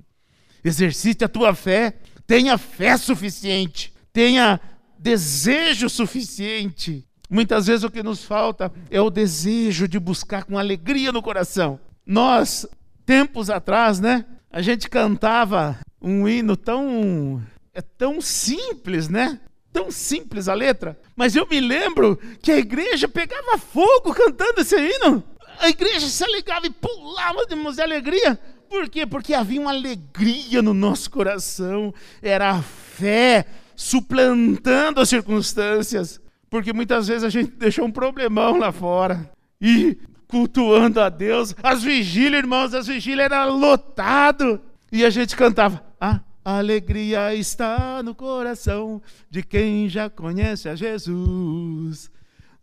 Exercite 0.65 1.23
a 1.23 1.29
tua 1.29 1.55
fé, 1.55 1.99
tenha 2.27 2.57
fé 2.57 2.97
suficiente, 2.97 3.93
tenha 4.15 4.59
desejo 4.99 5.91
suficiente. 5.91 7.07
Muitas 7.29 7.67
vezes 7.67 7.85
o 7.85 7.91
que 7.91 8.03
nos 8.03 8.25
falta 8.25 8.73
é 8.91 9.01
o 9.01 9.11
desejo 9.11 9.89
de 9.89 9.99
buscar 9.99 10.45
com 10.45 10.59
alegria 10.59 11.13
no 11.13 11.23
coração. 11.23 11.81
Nós 12.05 12.67
tempos 13.05 13.51
atrás, 13.51 14.01
né? 14.01 14.25
A 14.51 14.63
gente 14.63 14.89
cantava 14.89 15.79
um 16.01 16.29
hino 16.29 16.57
tão 16.57 17.43
é 17.75 17.83
tão 17.83 18.21
simples, 18.21 19.09
né? 19.09 19.41
Tão 19.73 19.91
simples 19.91 20.49
a 20.49 20.55
letra, 20.55 20.99
mas 21.15 21.37
eu 21.37 21.47
me 21.47 21.61
lembro 21.61 22.19
que 22.41 22.51
a 22.51 22.57
igreja 22.57 23.07
pegava 23.07 23.59
fogo 23.59 24.15
cantando 24.15 24.63
esse 24.63 24.75
hino. 24.75 25.23
A 25.59 25.69
igreja 25.69 26.09
se 26.09 26.25
alegava 26.25 26.67
e 26.67 26.71
pulava 26.71 27.45
de 27.47 27.83
alegria. 27.83 28.39
Por 28.69 28.89
quê? 28.89 29.07
Porque 29.07 29.35
havia 29.35 29.61
uma 29.61 29.71
alegria 29.71 30.63
no 30.63 30.75
nosso 30.75 31.11
coração. 31.11 31.95
Era 32.23 32.51
a 32.51 32.63
fé 32.63 33.47
suplantando 33.75 35.01
as 35.01 35.09
circunstâncias. 35.09 36.21
Porque 36.57 36.73
muitas 36.73 37.07
vezes 37.07 37.23
a 37.23 37.29
gente 37.29 37.51
deixou 37.59 37.85
um 37.85 37.93
problemão 37.93 38.59
lá 38.59 38.73
fora. 38.73 39.31
E 39.61 39.99
cultuando 40.27 41.01
a 41.01 41.11
Deus. 41.11 41.55
As 41.63 41.83
vigílias, 41.83 42.43
irmãos, 42.43 42.73
as 42.73 42.87
vigílias 42.87 43.27
eram 43.31 43.59
lotado. 43.59 44.61
E 44.91 45.05
a 45.05 45.11
gente 45.11 45.37
cantava: 45.37 45.85
A 46.01 46.21
alegria 46.43 47.35
está 47.35 48.03
no 48.03 48.15
coração 48.15 49.03
de 49.29 49.43
quem 49.43 49.87
já 49.87 50.09
conhece 50.09 50.67
a 50.69 50.75
Jesus. 50.75 52.11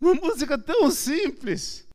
Uma 0.00 0.14
música 0.14 0.58
tão 0.58 0.90
simples. 0.90 1.86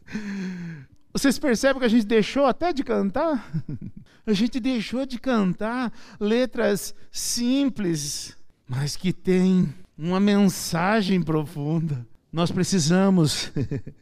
Vocês 1.14 1.38
percebem 1.38 1.80
que 1.80 1.86
a 1.86 1.90
gente 1.90 2.04
deixou 2.04 2.44
até 2.44 2.74
de 2.74 2.84
cantar? 2.84 3.50
A 4.28 4.32
gente 4.32 4.58
deixou 4.58 5.06
de 5.06 5.20
cantar 5.20 5.92
letras 6.18 6.92
simples, 7.12 8.36
mas 8.68 8.96
que 8.96 9.12
têm 9.12 9.72
uma 9.96 10.20
mensagem 10.20 11.22
profunda. 11.22 12.06
Nós 12.32 12.50
precisamos 12.50 13.52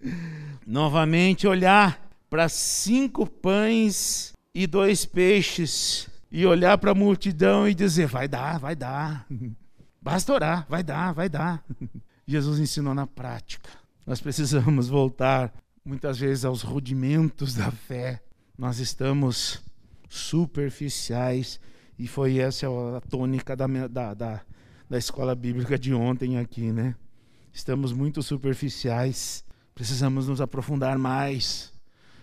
novamente 0.66 1.46
olhar 1.46 2.00
para 2.28 2.48
cinco 2.48 3.26
pães 3.26 4.32
e 4.54 4.66
dois 4.66 5.04
peixes 5.04 6.08
e 6.30 6.44
olhar 6.44 6.76
para 6.78 6.90
a 6.90 6.94
multidão 6.94 7.68
e 7.68 7.74
dizer: 7.74 8.06
vai 8.06 8.26
dar, 8.26 8.58
vai 8.58 8.74
dar. 8.74 9.26
Basta 10.02 10.32
orar, 10.32 10.66
vai 10.68 10.82
dar, 10.82 11.12
vai 11.12 11.28
dar. 11.28 11.64
Jesus 12.26 12.58
ensinou 12.58 12.94
na 12.94 13.06
prática. 13.06 13.70
Nós 14.06 14.20
precisamos 14.20 14.88
voltar 14.88 15.54
muitas 15.84 16.18
vezes 16.18 16.44
aos 16.44 16.62
rudimentos 16.62 17.54
da 17.54 17.70
fé. 17.70 18.20
Nós 18.58 18.78
estamos 18.78 19.62
superficiais 20.08 21.58
e 21.98 22.06
foi 22.06 22.38
essa 22.38 22.66
a 22.66 23.00
tônica 23.00 23.56
da, 23.56 23.66
da, 23.66 24.14
da, 24.14 24.40
da 24.88 24.98
escola 24.98 25.34
bíblica 25.34 25.78
de 25.78 25.94
ontem 25.94 26.38
aqui, 26.38 26.72
né? 26.72 26.94
Estamos 27.52 27.92
muito 27.92 28.22
superficiais 28.22 29.44
Precisamos 29.74 30.28
nos 30.28 30.40
aprofundar 30.40 30.96
mais 30.96 31.72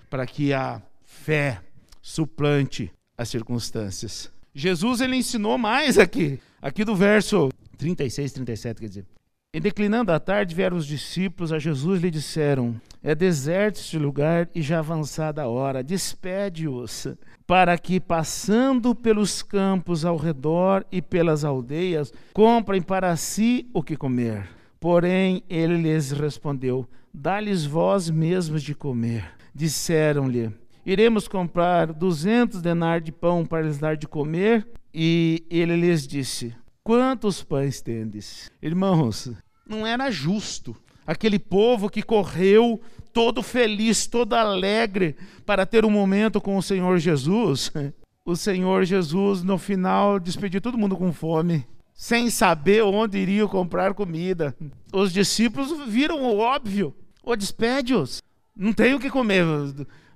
para 0.09 0.25
que 0.25 0.53
a 0.53 0.81
fé 1.03 1.61
suplante 2.01 2.89
as 3.17 3.27
circunstâncias. 3.27 4.31
Jesus 4.55 5.01
ele 5.01 5.17
ensinou 5.17 5.57
mais 5.57 5.97
aqui, 5.97 6.39
aqui 6.61 6.85
do 6.85 6.95
verso 6.95 7.49
36, 7.77 8.31
37, 8.31 8.79
quer 8.79 8.87
dizer. 8.87 9.05
E 9.53 9.59
declinando 9.59 10.13
a 10.13 10.19
tarde, 10.19 10.55
vieram 10.55 10.77
os 10.77 10.87
discípulos 10.87 11.51
a 11.51 11.59
Jesus 11.59 11.99
e 11.99 12.03
lhe 12.03 12.11
disseram: 12.11 12.79
É 13.03 13.13
deserto 13.13 13.79
este 13.79 13.97
lugar 13.97 14.49
e 14.55 14.61
já 14.61 14.79
avançada 14.79 15.41
a 15.41 15.47
hora, 15.47 15.83
despede-os, 15.83 17.07
para 17.51 17.77
que, 17.77 17.99
passando 17.99 18.95
pelos 18.95 19.41
campos 19.41 20.05
ao 20.05 20.15
redor 20.15 20.85
e 20.89 21.01
pelas 21.01 21.43
aldeias, 21.43 22.13
comprem 22.31 22.81
para 22.81 23.13
si 23.17 23.69
o 23.73 23.83
que 23.83 23.97
comer. 23.97 24.47
Porém, 24.79 25.43
ele 25.49 25.75
lhes 25.75 26.11
respondeu: 26.11 26.87
Dá-lhes 27.13 27.65
vós 27.65 28.09
mesmos 28.09 28.63
de 28.63 28.73
comer. 28.73 29.33
Disseram-lhe: 29.53 30.49
Iremos 30.85 31.27
comprar 31.27 31.91
duzentos 31.91 32.61
denários 32.61 33.03
de 33.03 33.11
pão 33.11 33.45
para 33.45 33.63
lhes 33.63 33.77
dar 33.77 33.97
de 33.97 34.07
comer. 34.07 34.65
E 34.93 35.45
ele 35.49 35.75
lhes 35.75 36.07
disse: 36.07 36.55
Quantos 36.81 37.43
pães 37.43 37.81
tendes? 37.81 38.49
Irmãos, 38.61 39.29
não 39.67 39.85
era 39.85 40.09
justo 40.09 40.73
Aquele 41.11 41.37
povo 41.37 41.89
que 41.89 42.01
correu 42.01 42.79
todo 43.11 43.43
feliz, 43.43 44.07
todo 44.07 44.33
alegre 44.33 45.17
para 45.45 45.65
ter 45.65 45.83
um 45.83 45.89
momento 45.89 46.39
com 46.39 46.55
o 46.55 46.63
Senhor 46.63 46.97
Jesus. 46.97 47.71
O 48.23 48.35
Senhor 48.35 48.85
Jesus, 48.85 49.41
no 49.41 49.57
final, 49.57 50.19
despediu 50.19 50.61
todo 50.61 50.77
mundo 50.77 50.95
com 50.95 51.11
fome, 51.11 51.65
sem 51.91 52.29
saber 52.29 52.83
onde 52.83 53.17
iriam 53.17 53.47
comprar 53.47 53.95
comida. 53.95 54.55
Os 54.93 55.11
discípulos 55.11 55.75
viram 55.87 56.21
o 56.21 56.37
óbvio: 56.37 56.93
o 57.23 57.35
despede-os, 57.35 58.21
não 58.55 58.73
tem 58.73 58.93
o 58.93 58.99
que 58.99 59.09
comer. 59.09 59.43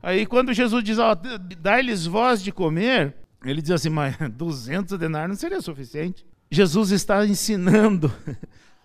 Aí, 0.03 0.27
quando 0.27 0.53
Jesus 0.53 0.83
diz, 0.83 0.99
ó, 0.99 1.15
dá-lhes 1.59 2.05
voz 2.05 2.43
de 2.43 2.51
comer, 2.51 3.15
ele 3.43 3.59
diz 3.59 3.71
assim, 3.71 3.89
mas 3.89 4.15
200 4.37 4.99
denários 4.99 5.29
não 5.29 5.35
seria 5.35 5.59
suficiente. 5.59 6.23
Jesus 6.51 6.91
está 6.91 7.25
ensinando 7.25 8.13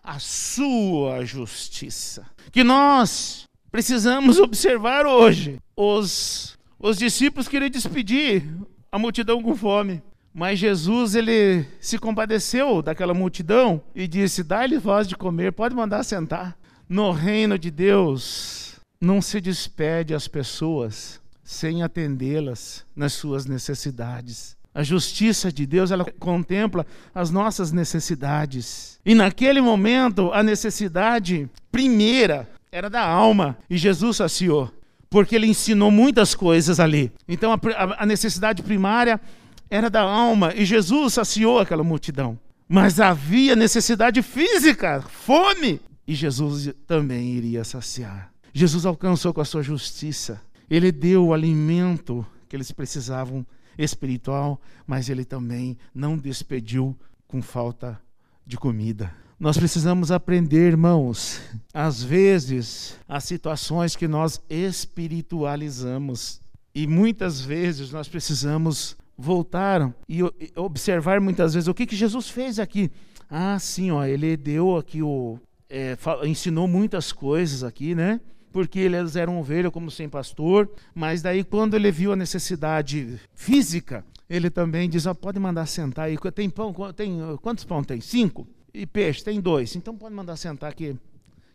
a 0.03 0.19
sua 0.19 1.25
justiça, 1.25 2.27
que 2.51 2.65
nós 2.65 3.45
precisamos 3.71 4.39
observar 4.39 5.07
hoje. 5.07 5.59
Os, 5.77 6.59
os 6.79 6.99
discípulos 6.99 7.49
queriam 7.49 7.71
despedir 7.71 8.45
a 8.91 8.99
multidão 8.99 9.43
com 9.43 9.55
fome, 9.55 10.03
mas 10.33 10.59
Jesus 10.59 11.15
ele 11.15 11.65
se 11.81 11.99
compadeceu 11.99 12.83
daquela 12.83 13.15
multidão 13.15 13.83
e 13.95 14.07
disse: 14.07 14.43
dá-lhe 14.43 14.79
voz 14.79 15.07
de 15.09 15.17
comer, 15.17 15.53
pode 15.53 15.75
mandar 15.75 16.05
sentar. 16.05 16.57
No 16.89 17.13
reino 17.13 17.57
de 17.57 17.71
Deus, 17.71 18.75
não 19.01 19.23
se 19.23 19.41
despede 19.41 20.15
as 20.15 20.27
pessoas 20.27 21.21
sem 21.43 21.83
atendê-las 21.83 22.85
nas 22.95 23.13
suas 23.13 23.47
necessidades. 23.47 24.57
A 24.75 24.83
justiça 24.83 25.53
de 25.53 25.67
Deus, 25.67 25.91
ela 25.91 26.05
contempla 26.19 26.87
as 27.15 27.31
nossas 27.31 27.73
necessidades. 27.73 29.01
E 29.05 29.15
naquele 29.15 29.61
momento, 29.61 30.31
a 30.33 30.43
necessidade 30.43 31.51
primeira 31.73 32.49
era 32.71 32.89
da 32.89 33.05
alma, 33.05 33.59
e 33.69 33.77
Jesus 33.77 34.19
saciou, 34.19 34.71
porque 35.09 35.35
ele 35.35 35.49
ensinou 35.49 35.91
muitas 35.91 36.35
coisas 36.35 36.79
ali. 36.79 37.13
Então, 37.27 37.53
a, 37.53 37.59
a 38.03 38.07
necessidade 38.07 38.63
primária 38.63 39.21
era 39.69 39.91
da 39.91 40.03
alma, 40.03 40.53
e 40.55 40.65
Jesus 40.65 41.15
saciou 41.15 41.59
aquela 41.59 41.83
multidão. 41.83 42.39
Mas 42.69 43.01
havia 43.01 43.57
necessidade 43.57 44.23
física, 44.23 45.03
fome, 45.03 45.81
e 46.07 46.15
Jesus 46.15 46.73
também 46.87 47.31
iria 47.33 47.65
saciar. 47.65 48.31
Jesus 48.53 48.87
alcançou 48.87 49.35
com 49.35 49.41
a 49.41 49.45
sua 49.45 49.63
justiça, 49.63 50.41
ele 50.71 50.93
deu 50.93 51.27
o 51.27 51.35
alimento 51.35 52.25
que 52.49 52.55
eles 52.55 52.71
precisavam 52.71 53.45
espiritual, 53.83 54.61
mas 54.87 55.09
ele 55.09 55.25
também 55.25 55.79
não 55.95 56.17
despediu 56.17 56.97
com 57.27 57.41
falta 57.41 58.01
de 58.47 58.57
comida. 58.57 59.13
Nós 59.39 59.57
precisamos 59.57 60.11
aprender, 60.13 60.69
irmãos, 60.69 61.41
às 61.73 62.03
vezes, 62.03 62.99
as 63.09 63.25
situações 63.25 63.97
que 63.97 64.07
nós 64.07 64.39
espiritualizamos. 64.51 66.43
E 66.75 66.87
muitas 66.87 67.41
vezes 67.41 67.91
nós 67.91 68.07
precisamos 68.07 68.97
voltar 69.17 69.95
e 70.09 70.21
observar 70.55 71.21
muitas 71.21 71.55
vezes 71.55 71.69
o 71.69 71.75
que, 71.75 71.87
que 71.87 71.97
Jesus 71.97 72.29
fez 72.29 72.59
aqui. 72.59 72.91
Ah, 73.31 73.59
sim, 73.59 73.91
ó, 73.91 74.05
ele 74.05 74.37
deu 74.37 74.77
aqui 74.77 75.03
o. 75.03 75.39
É, 75.71 75.97
ensinou 76.25 76.69
muitas 76.69 77.13
coisas 77.13 77.65
aqui, 77.65 77.95
né? 77.95 78.21
Porque 78.53 78.79
eles 78.79 79.17
eram 79.17 79.39
ovelha 79.39 79.71
como 79.71 79.91
sem 79.91 80.09
pastor, 80.09 80.71
mas 80.95 81.23
daí 81.23 81.45
quando 81.45 81.75
ele 81.75 81.91
viu 81.91 82.13
a 82.13 82.17
necessidade 82.17 83.21
física, 83.35 84.05
ele 84.29 84.51
também 84.51 84.89
diz, 84.89 85.07
ah, 85.07 85.15
pode 85.15 85.39
mandar 85.39 85.67
sentar 85.67 86.07
aí, 86.07 86.17
tem 86.35 86.49
pão, 86.49 86.73
tem, 86.95 87.19
quantos 87.43 87.65
pão 87.65 87.83
tem? 87.83 88.01
Cinco? 88.01 88.47
E 88.73 88.87
peixe, 88.87 89.25
tem 89.25 89.41
dois, 89.41 89.75
então 89.75 89.97
pode 89.97 90.15
mandar 90.15 90.37
sentar 90.37 90.73
que, 90.75 90.97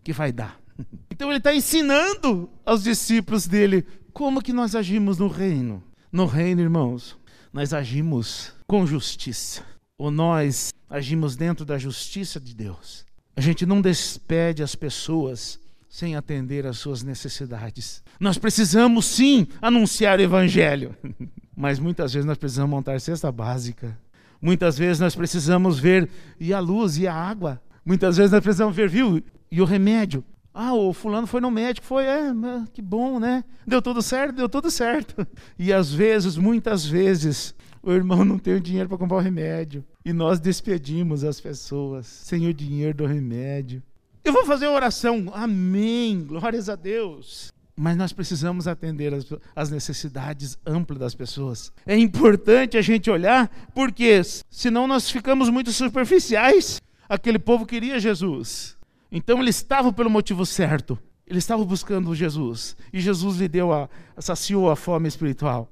que 0.04 0.14
vai 0.14 0.32
dar. 0.32 0.60
Então 1.10 1.30
ele 1.30 1.38
está 1.38 1.56
ensinando 1.56 2.50
aos 2.66 2.84
discípulos 2.84 3.48
dele 3.48 3.86
como 4.12 4.42
que 4.42 4.52
nós 4.52 4.76
agimos 4.76 5.18
no 5.18 5.30
reino. 5.30 5.82
No 6.12 6.26
reino, 6.26 6.60
irmãos, 6.60 7.18
nós 7.54 7.74
agimos 7.74 8.52
com 8.68 8.86
justiça, 8.86 9.64
ou 9.98 10.12
nós 10.12 10.74
agimos 10.90 11.38
dentro 11.38 11.64
da 11.64 11.78
justiça 11.78 12.38
de 12.38 12.54
Deus. 12.54 13.06
A 13.34 13.40
gente 13.40 13.66
não 13.66 13.82
despede 13.82 14.62
as 14.62 14.76
pessoas 14.76 15.58
sem 15.96 16.14
atender 16.14 16.66
às 16.66 16.78
suas 16.78 17.04
necessidades. 17.04 18.04
Nós 18.20 18.38
precisamos 18.38 19.06
sim 19.06 19.48
anunciar 19.62 20.20
o 20.20 20.22
evangelho, 20.22 20.94
mas 21.56 21.80
muitas 21.80 22.12
vezes 22.12 22.26
nós 22.26 22.38
precisamos 22.38 22.70
montar 22.70 23.00
cesta 23.00 23.32
básica. 23.32 23.98
Muitas 24.42 24.78
vezes 24.78 25.00
nós 25.00 25.16
precisamos 25.16 25.80
ver 25.80 26.10
e 26.38 26.54
a 26.54 26.60
luz 26.60 26.98
e 26.98 27.08
a 27.08 27.14
água. 27.14 27.62
Muitas 27.86 28.18
vezes 28.18 28.34
nós 28.34 28.44
precisamos 28.44 28.76
ver, 28.76 28.90
viu? 28.90 29.24
E 29.50 29.62
o 29.62 29.64
remédio. 29.64 30.22
Ah, 30.54 30.74
o 30.74 30.92
fulano 30.92 31.28
foi 31.28 31.40
no 31.40 31.50
médico, 31.50 31.88
foi, 31.88 32.04
é, 32.04 32.26
que 32.74 32.82
bom, 32.82 33.18
né? 33.18 33.46
Deu 33.66 33.82
tudo 33.82 34.02
certo, 34.02 34.36
deu 34.36 34.50
tudo 34.50 34.70
certo. 34.70 35.26
E 35.58 35.72
às 35.72 35.94
vezes, 35.94 36.36
muitas 36.36 36.86
vezes, 36.86 37.56
o 37.82 37.94
irmão 37.94 38.26
não 38.26 38.38
tem 38.38 38.56
o 38.56 38.60
dinheiro 38.60 38.90
para 38.90 38.98
comprar 38.98 39.16
o 39.16 39.22
remédio. 39.22 39.82
E 40.04 40.12
nós 40.12 40.42
despedimos 40.42 41.24
as 41.24 41.40
pessoas 41.40 42.06
sem 42.06 42.48
o 42.48 42.54
dinheiro 42.54 42.98
do 42.98 43.06
remédio. 43.06 43.82
Eu 44.26 44.34
vou 44.34 44.44
fazer 44.44 44.66
oração, 44.66 45.32
amém, 45.36 46.26
glórias 46.26 46.68
a 46.68 46.76
Deus. 46.76 47.54
Mas 47.78 47.96
nós 47.96 48.12
precisamos 48.12 48.68
atender 48.68 49.14
as, 49.14 49.24
as, 49.56 49.70
necessidades 49.70 50.58
amplas 50.66 50.98
das 50.98 51.14
pessoas. 51.14 51.72
É 51.86 51.96
importante 51.96 52.76
a 52.76 52.82
gente 52.82 53.12
olhar, 53.12 53.48
porque 53.76 54.20
senão 54.50 54.88
nós 54.88 55.12
ficamos 55.12 55.48
muito 55.52 55.72
superficiais. 55.72 56.82
Aquele 57.08 57.38
povo 57.38 57.68
queria 57.68 58.00
Jesus. 58.00 58.76
Então 59.12 59.40
eles 59.40 59.58
estavam 59.58 59.94
pelo 59.94 60.10
motivo 60.10 60.44
certo. 60.44 60.98
Eles 61.28 61.44
estavam 61.44 61.64
buscando 61.64 62.16
Jesus. 62.16 62.76
E 62.92 63.00
Jesus 63.00 63.38
lhe 63.38 63.48
deu 63.48 63.72
a, 63.72 63.88
saciou 64.18 64.72
a 64.72 64.76
fome 64.76 65.08
espiritual. 65.08 65.72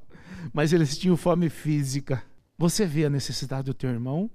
Mas 0.54 0.74
eles 0.74 0.96
tinham 0.96 1.18
fome 1.18 1.50
física. 1.50 2.22
Você 2.56 2.86
vê 2.86 3.06
a 3.06 3.10
necessidade 3.10 3.66
do 3.66 3.74
teu 3.74 3.89
irmão? 3.89 4.30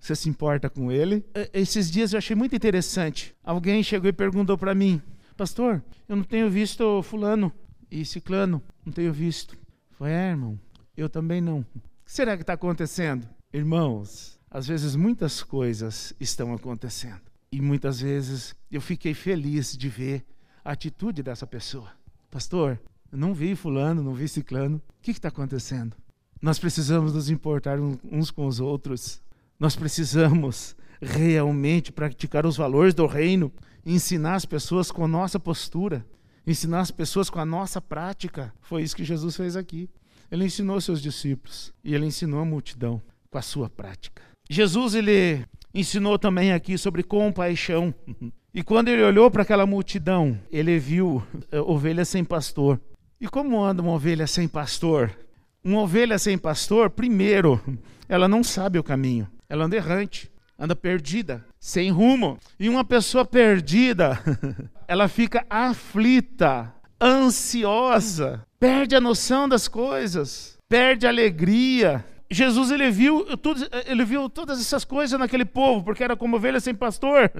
Você 0.00 0.16
se 0.16 0.28
importa 0.28 0.70
com 0.70 0.90
ele? 0.90 1.24
Esses 1.52 1.90
dias 1.90 2.12
eu 2.12 2.18
achei 2.18 2.34
muito 2.34 2.56
interessante. 2.56 3.34
Alguém 3.44 3.82
chegou 3.82 4.08
e 4.08 4.12
perguntou 4.12 4.56
para 4.56 4.74
mim: 4.74 5.00
Pastor, 5.36 5.84
eu 6.08 6.16
não 6.16 6.24
tenho 6.24 6.50
visto 6.50 7.02
Fulano 7.02 7.52
e 7.90 8.04
Ciclano. 8.04 8.62
Não 8.84 8.92
tenho 8.92 9.12
visto. 9.12 9.56
Foi, 9.90 10.10
é, 10.10 10.30
irmão, 10.30 10.58
eu 10.96 11.08
também 11.08 11.40
não. 11.40 11.60
O 11.60 11.66
que 12.06 12.12
será 12.12 12.34
que 12.36 12.42
está 12.42 12.54
acontecendo? 12.54 13.28
Irmãos, 13.52 14.40
às 14.50 14.66
vezes 14.66 14.96
muitas 14.96 15.42
coisas 15.42 16.14
estão 16.18 16.54
acontecendo. 16.54 17.20
E 17.52 17.60
muitas 17.60 18.00
vezes 18.00 18.54
eu 18.70 18.80
fiquei 18.80 19.12
feliz 19.12 19.76
de 19.76 19.88
ver 19.88 20.24
a 20.64 20.72
atitude 20.72 21.22
dessa 21.22 21.46
pessoa. 21.46 21.90
Pastor, 22.30 22.80
eu 23.12 23.18
não 23.18 23.34
vi 23.34 23.54
Fulano, 23.54 24.02
não 24.02 24.14
vi 24.14 24.28
Ciclano. 24.28 24.76
O 24.76 25.02
que 25.02 25.10
está 25.10 25.28
acontecendo? 25.28 25.96
Nós 26.40 26.58
precisamos 26.58 27.12
nos 27.12 27.28
importar 27.28 27.78
uns 27.80 28.30
com 28.30 28.46
os 28.46 28.60
outros. 28.60 29.20
Nós 29.60 29.76
precisamos 29.76 30.74
realmente 31.02 31.92
praticar 31.92 32.46
os 32.46 32.56
valores 32.56 32.94
do 32.94 33.06
reino, 33.06 33.52
ensinar 33.84 34.36
as 34.36 34.46
pessoas 34.46 34.90
com 34.90 35.04
a 35.04 35.08
nossa 35.08 35.38
postura, 35.38 36.04
ensinar 36.46 36.80
as 36.80 36.90
pessoas 36.90 37.28
com 37.28 37.38
a 37.38 37.44
nossa 37.44 37.78
prática. 37.78 38.54
Foi 38.62 38.82
isso 38.82 38.96
que 38.96 39.04
Jesus 39.04 39.36
fez 39.36 39.56
aqui. 39.56 39.90
Ele 40.30 40.46
ensinou 40.46 40.80
seus 40.80 41.02
discípulos 41.02 41.74
e 41.84 41.94
ele 41.94 42.06
ensinou 42.06 42.40
a 42.40 42.44
multidão 42.44 43.02
com 43.30 43.36
a 43.36 43.42
sua 43.42 43.68
prática. 43.68 44.22
Jesus 44.48 44.94
ele 44.94 45.44
ensinou 45.74 46.18
também 46.18 46.52
aqui 46.52 46.78
sobre 46.78 47.02
compaixão. 47.02 47.94
E 48.52 48.64
quando 48.64 48.88
ele 48.88 49.04
olhou 49.04 49.30
para 49.30 49.42
aquela 49.42 49.64
multidão, 49.64 50.36
ele 50.50 50.76
viu 50.76 51.22
eh, 51.52 51.60
ovelhas 51.60 52.08
sem 52.08 52.24
pastor. 52.24 52.80
E 53.20 53.28
como 53.28 53.62
anda 53.62 53.80
uma 53.80 53.92
ovelha 53.92 54.26
sem 54.26 54.48
pastor? 54.48 55.16
Uma 55.62 55.82
ovelha 55.82 56.18
sem 56.18 56.36
pastor, 56.36 56.90
primeiro, 56.90 57.60
ela 58.08 58.26
não 58.26 58.42
sabe 58.42 58.76
o 58.76 58.82
caminho. 58.82 59.28
Ela 59.50 59.64
anda 59.64 59.74
errante, 59.74 60.30
anda 60.56 60.76
perdida, 60.76 61.44
sem 61.58 61.90
rumo. 61.90 62.38
E 62.58 62.68
uma 62.68 62.84
pessoa 62.84 63.24
perdida, 63.24 64.16
ela 64.86 65.08
fica 65.08 65.44
aflita, 65.50 66.72
ansiosa, 67.02 68.46
perde 68.60 68.94
a 68.94 69.00
noção 69.00 69.48
das 69.48 69.66
coisas, 69.66 70.56
perde 70.68 71.04
a 71.04 71.10
alegria. 71.10 72.04
Jesus 72.30 72.70
ele 72.70 72.92
viu, 72.92 73.36
tudo, 73.38 73.66
ele 73.86 74.04
viu 74.04 74.30
todas 74.30 74.60
essas 74.60 74.84
coisas 74.84 75.18
naquele 75.18 75.44
povo, 75.44 75.82
porque 75.82 76.04
era 76.04 76.14
como 76.14 76.36
ovelha 76.36 76.60
sem 76.60 76.72
pastor. 76.72 77.32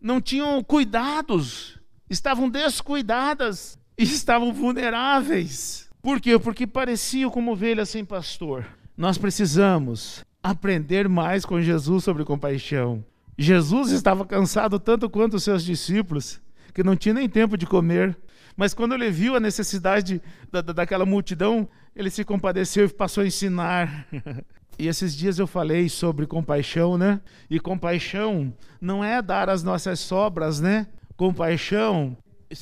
Não 0.00 0.20
tinham 0.20 0.62
cuidados, 0.62 1.80
estavam 2.08 2.48
descuidadas 2.48 3.76
e 3.98 4.04
estavam 4.04 4.52
vulneráveis. 4.52 5.88
Por 6.00 6.20
quê? 6.20 6.38
Porque 6.38 6.64
pareciam 6.64 7.28
como 7.28 7.50
ovelhas 7.50 7.88
sem 7.88 8.04
pastor. 8.04 8.64
Nós 8.96 9.18
precisamos 9.18 10.24
aprender 10.50 11.08
mais 11.08 11.44
com 11.44 11.60
Jesus 11.60 12.04
sobre 12.04 12.24
compaixão. 12.24 13.04
Jesus 13.38 13.90
estava 13.90 14.24
cansado 14.24 14.78
tanto 14.78 15.10
quanto 15.10 15.34
os 15.34 15.44
seus 15.44 15.64
discípulos, 15.64 16.40
que 16.74 16.82
não 16.82 16.96
tinha 16.96 17.14
nem 17.14 17.28
tempo 17.28 17.56
de 17.56 17.66
comer. 17.66 18.16
Mas 18.56 18.72
quando 18.72 18.94
ele 18.94 19.10
viu 19.10 19.36
a 19.36 19.40
necessidade 19.40 20.20
da, 20.50 20.60
daquela 20.62 21.04
multidão, 21.04 21.68
ele 21.94 22.10
se 22.10 22.24
compadeceu 22.24 22.86
e 22.86 22.88
passou 22.88 23.22
a 23.22 23.26
ensinar. 23.26 24.06
E 24.78 24.88
esses 24.88 25.16
dias 25.16 25.38
eu 25.38 25.46
falei 25.46 25.88
sobre 25.88 26.26
compaixão, 26.26 26.98
né? 26.98 27.18
E 27.48 27.58
compaixão 27.58 28.52
não 28.78 29.02
é 29.02 29.22
dar 29.22 29.48
as 29.48 29.62
nossas 29.62 30.00
sobras, 30.00 30.60
né? 30.60 30.86
compaixão, 31.16 32.16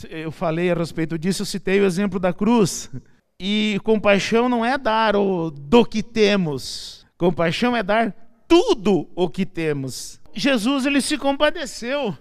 eu 0.09 0.31
falei 0.31 0.70
a 0.70 0.75
respeito 0.75 1.18
disso, 1.18 1.42
eu 1.42 1.47
citei 1.47 1.81
o 1.81 1.85
exemplo 1.85 2.18
da 2.18 2.33
cruz. 2.33 2.90
E 3.38 3.81
compaixão 3.83 4.49
não 4.49 4.64
é 4.64 4.79
dar 4.79 5.16
o 5.16 5.51
do 5.51 5.85
que 5.85 6.03
temos. 6.03 7.04
Compaixão 7.16 7.77
é 7.77 7.83
dar 7.83 8.14
tudo 8.48 9.09
o 9.14 9.29
que 9.29 9.46
temos. 9.46 10.20
Jesus 10.35 10.85
ele 10.85 11.00
se 11.00 11.16
compadeceu 11.16 12.16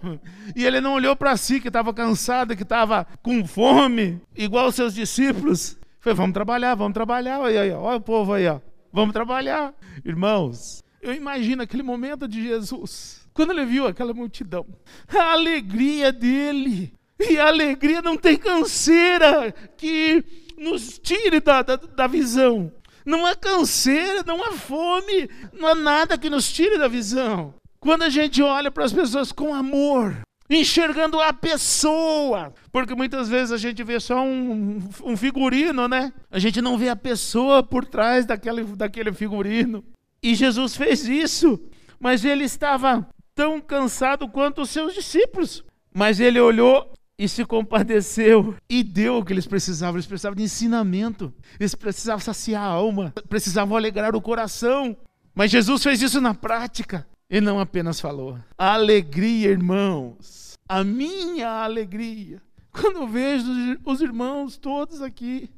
e 0.55 0.63
ele 0.63 0.79
não 0.79 0.93
olhou 0.93 1.15
para 1.15 1.35
si 1.35 1.59
que 1.59 1.67
estava 1.67 1.93
cansado, 1.93 2.55
que 2.55 2.63
estava 2.63 3.05
com 3.23 3.45
fome, 3.45 4.21
igual 4.35 4.67
os 4.67 4.75
seus 4.75 4.93
discípulos. 4.93 5.77
Foi, 5.99 6.13
vamos 6.13 6.33
trabalhar, 6.33 6.75
vamos 6.75 6.93
trabalhar. 6.93 7.39
Olha 7.39 7.61
aí, 7.61 7.71
olha 7.71 7.97
o 7.97 8.01
povo 8.01 8.33
aí, 8.33 8.47
ó. 8.47 8.59
Vamos 8.91 9.13
trabalhar. 9.13 9.73
Irmãos, 10.05 10.83
eu 11.01 11.13
imagino 11.13 11.63
aquele 11.63 11.81
momento 11.81 12.27
de 12.27 12.43
Jesus, 12.43 13.27
quando 13.33 13.51
ele 13.51 13.65
viu 13.65 13.87
aquela 13.87 14.13
multidão, 14.13 14.65
a 15.07 15.31
alegria 15.31 16.11
dele. 16.11 16.93
E 17.19 17.39
a 17.39 17.47
alegria 17.47 18.01
não 18.01 18.17
tem 18.17 18.37
canseira 18.37 19.51
que 19.77 20.23
nos 20.57 20.99
tire 20.99 21.39
da, 21.39 21.61
da, 21.61 21.75
da 21.77 22.05
visão. 22.05 22.71
Não 23.05 23.25
há 23.25 23.35
canseira, 23.35 24.23
não 24.25 24.43
há 24.43 24.51
fome, 24.53 25.29
não 25.51 25.67
há 25.67 25.75
nada 25.75 26.17
que 26.17 26.29
nos 26.29 26.51
tire 26.51 26.77
da 26.77 26.87
visão. 26.87 27.53
Quando 27.79 28.03
a 28.03 28.09
gente 28.09 28.41
olha 28.41 28.71
para 28.71 28.85
as 28.85 28.93
pessoas 28.93 29.31
com 29.31 29.53
amor, 29.53 30.15
enxergando 30.49 31.19
a 31.19 31.33
pessoa, 31.33 32.53
porque 32.71 32.95
muitas 32.95 33.27
vezes 33.27 33.51
a 33.51 33.57
gente 33.57 33.83
vê 33.83 33.99
só 33.99 34.23
um, 34.23 34.81
um 35.03 35.17
figurino, 35.17 35.87
né? 35.87 36.13
A 36.31 36.39
gente 36.39 36.61
não 36.61 36.77
vê 36.77 36.89
a 36.89 36.95
pessoa 36.95 37.61
por 37.61 37.85
trás 37.85 38.25
daquele, 38.25 38.63
daquele 38.63 39.11
figurino. 39.11 39.83
E 40.21 40.35
Jesus 40.35 40.75
fez 40.75 41.05
isso, 41.05 41.59
mas 41.99 42.23
ele 42.23 42.45
estava 42.45 43.07
tão 43.35 43.59
cansado 43.59 44.29
quanto 44.29 44.61
os 44.61 44.69
seus 44.69 44.93
discípulos. 44.93 45.63
Mas 45.93 46.19
ele 46.19 46.39
olhou 46.39 46.91
e 47.17 47.27
se 47.27 47.45
compadeceu 47.45 48.55
e 48.69 48.83
deu 48.83 49.17
o 49.17 49.25
que 49.25 49.33
eles 49.33 49.47
precisavam. 49.47 49.95
Eles 49.95 50.07
precisavam 50.07 50.35
de 50.35 50.43
ensinamento, 50.43 51.33
eles 51.59 51.75
precisavam 51.75 52.19
saciar 52.19 52.63
a 52.63 52.67
alma, 52.67 53.13
precisavam 53.29 53.77
alegrar 53.77 54.15
o 54.15 54.21
coração. 54.21 54.97
Mas 55.35 55.51
Jesus 55.51 55.83
fez 55.83 56.01
isso 56.01 56.21
na 56.21 56.33
prática. 56.33 57.07
E 57.29 57.41
não 57.41 57.59
apenas 57.59 57.99
falou. 57.99 58.37
A 58.57 58.73
alegria, 58.73 59.49
irmãos. 59.49 60.53
A 60.69 60.83
minha 60.83 61.63
alegria. 61.63 62.41
Quando 62.71 62.97
eu 62.97 63.07
vejo 63.07 63.45
os 63.85 64.01
irmãos 64.01 64.57
todos 64.57 65.01
aqui. 65.01 65.49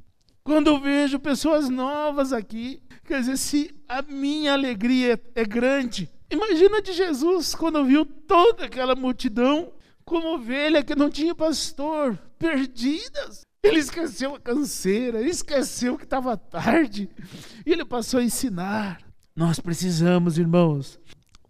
Quando 0.42 0.68
eu 0.68 0.80
vejo 0.80 1.18
pessoas 1.18 1.68
novas 1.68 2.32
aqui. 2.32 2.80
Quer 3.04 3.20
dizer, 3.20 3.36
se 3.36 3.74
a 3.88 4.00
minha 4.00 4.54
alegria 4.54 5.20
é 5.34 5.44
grande. 5.44 6.08
Imagina 6.30 6.80
de 6.80 6.92
Jesus 6.92 7.54
quando 7.54 7.84
viu 7.84 8.04
toda 8.04 8.64
aquela 8.64 8.94
multidão 8.94 9.72
como 10.06 10.34
ovelha 10.36 10.84
que 10.84 10.94
não 10.94 11.10
tinha 11.10 11.34
pastor, 11.34 12.16
perdidas. 12.38 13.40
Ele 13.62 13.80
esqueceu 13.80 14.36
a 14.36 14.40
canseira, 14.40 15.20
esqueceu 15.20 15.98
que 15.98 16.04
estava 16.04 16.36
tarde. 16.36 17.10
E 17.66 17.72
ele 17.72 17.84
passou 17.84 18.20
a 18.20 18.24
ensinar. 18.24 19.02
Nós 19.34 19.58
precisamos, 19.58 20.38
irmãos, 20.38 21.00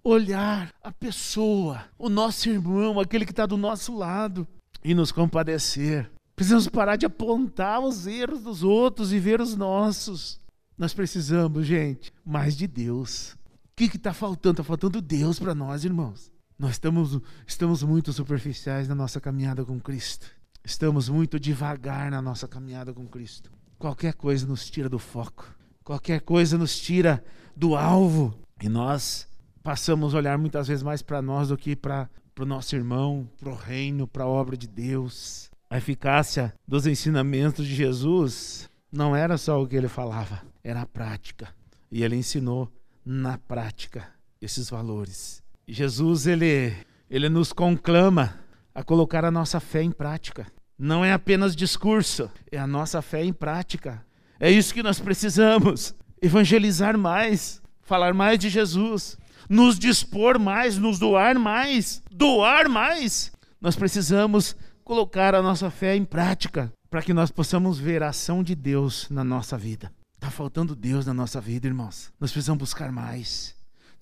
olhar 0.02 0.72
a 0.82 0.90
pessoa, 0.90 1.84
o 1.98 2.08
nosso 2.08 2.48
irmão, 2.48 2.98
aquele 2.98 3.26
que 3.26 3.32
está 3.32 3.44
do 3.44 3.58
nosso 3.58 3.94
lado, 3.94 4.48
e 4.82 4.94
nos 4.94 5.12
compadecer. 5.12 6.10
Precisamos 6.34 6.66
parar 6.68 6.96
de 6.96 7.04
apontar 7.04 7.80
os 7.80 8.06
erros 8.06 8.40
dos 8.40 8.62
outros 8.62 9.12
e 9.12 9.18
ver 9.18 9.40
os 9.40 9.54
nossos. 9.54 10.40
Nós 10.78 10.94
precisamos, 10.94 11.66
gente, 11.66 12.12
mais 12.24 12.56
de 12.56 12.66
Deus. 12.66 13.32
O 13.32 13.76
que 13.76 13.84
está 13.84 14.14
faltando? 14.14 14.54
Está 14.54 14.64
faltando 14.64 15.02
Deus 15.02 15.38
para 15.38 15.54
nós, 15.54 15.84
irmãos. 15.84 16.30
Nós 16.58 16.72
estamos, 16.72 17.20
estamos 17.46 17.82
muito 17.82 18.12
superficiais 18.14 18.88
na 18.88 18.94
nossa 18.94 19.20
caminhada 19.20 19.62
com 19.62 19.78
Cristo. 19.78 20.26
Estamos 20.64 21.06
muito 21.06 21.38
devagar 21.38 22.10
na 22.10 22.22
nossa 22.22 22.48
caminhada 22.48 22.94
com 22.94 23.06
Cristo. 23.06 23.50
Qualquer 23.78 24.14
coisa 24.14 24.46
nos 24.46 24.68
tira 24.70 24.88
do 24.88 24.98
foco. 24.98 25.46
Qualquer 25.84 26.22
coisa 26.22 26.56
nos 26.56 26.78
tira 26.78 27.22
do 27.54 27.76
alvo. 27.76 28.34
E 28.62 28.70
nós 28.70 29.28
passamos 29.62 30.14
a 30.14 30.18
olhar 30.18 30.38
muitas 30.38 30.66
vezes 30.66 30.82
mais 30.82 31.02
para 31.02 31.20
nós 31.20 31.48
do 31.48 31.58
que 31.58 31.76
para 31.76 32.08
o 32.40 32.46
nosso 32.46 32.74
irmão, 32.74 33.28
para 33.38 33.50
o 33.50 33.54
reino, 33.54 34.08
para 34.08 34.24
a 34.24 34.28
obra 34.28 34.56
de 34.56 34.66
Deus. 34.66 35.50
A 35.68 35.76
eficácia 35.76 36.54
dos 36.66 36.86
ensinamentos 36.86 37.66
de 37.66 37.74
Jesus 37.74 38.70
não 38.90 39.14
era 39.14 39.36
só 39.36 39.62
o 39.62 39.66
que 39.66 39.76
ele 39.76 39.88
falava, 39.88 40.42
era 40.64 40.80
a 40.80 40.86
prática. 40.86 41.54
E 41.92 42.02
ele 42.02 42.16
ensinou 42.16 42.72
na 43.04 43.36
prática 43.36 44.08
esses 44.40 44.70
valores. 44.70 45.44
Jesus 45.68 46.26
ele 46.26 46.72
ele 47.08 47.28
nos 47.28 47.52
conclama 47.52 48.38
a 48.74 48.82
colocar 48.82 49.24
a 49.24 49.30
nossa 49.30 49.60
fé 49.60 49.82
em 49.82 49.90
prática. 49.90 50.46
Não 50.78 51.04
é 51.04 51.12
apenas 51.12 51.56
discurso, 51.56 52.30
é 52.50 52.58
a 52.58 52.66
nossa 52.66 53.00
fé 53.00 53.24
em 53.24 53.32
prática. 53.32 54.04
É 54.38 54.50
isso 54.50 54.74
que 54.74 54.82
nós 54.82 55.00
precisamos. 55.00 55.94
Evangelizar 56.20 56.98
mais, 56.98 57.62
falar 57.82 58.12
mais 58.12 58.38
de 58.38 58.48
Jesus, 58.48 59.16
nos 59.48 59.78
dispor 59.78 60.38
mais, 60.38 60.76
nos 60.76 60.98
doar 60.98 61.38
mais, 61.38 62.02
doar 62.10 62.68
mais. 62.68 63.32
Nós 63.60 63.76
precisamos 63.76 64.54
colocar 64.84 65.34
a 65.34 65.42
nossa 65.42 65.70
fé 65.70 65.96
em 65.96 66.04
prática 66.04 66.70
para 66.90 67.02
que 67.02 67.14
nós 67.14 67.30
possamos 67.30 67.78
ver 67.78 68.02
a 68.02 68.10
ação 68.10 68.42
de 68.42 68.54
Deus 68.54 69.08
na 69.10 69.24
nossa 69.24 69.56
vida. 69.56 69.90
Está 70.16 70.30
faltando 70.30 70.76
Deus 70.76 71.06
na 71.06 71.14
nossa 71.14 71.40
vida, 71.40 71.66
irmãos. 71.66 72.12
Nós 72.20 72.30
precisamos 72.30 72.60
buscar 72.60 72.92
mais. 72.92 73.55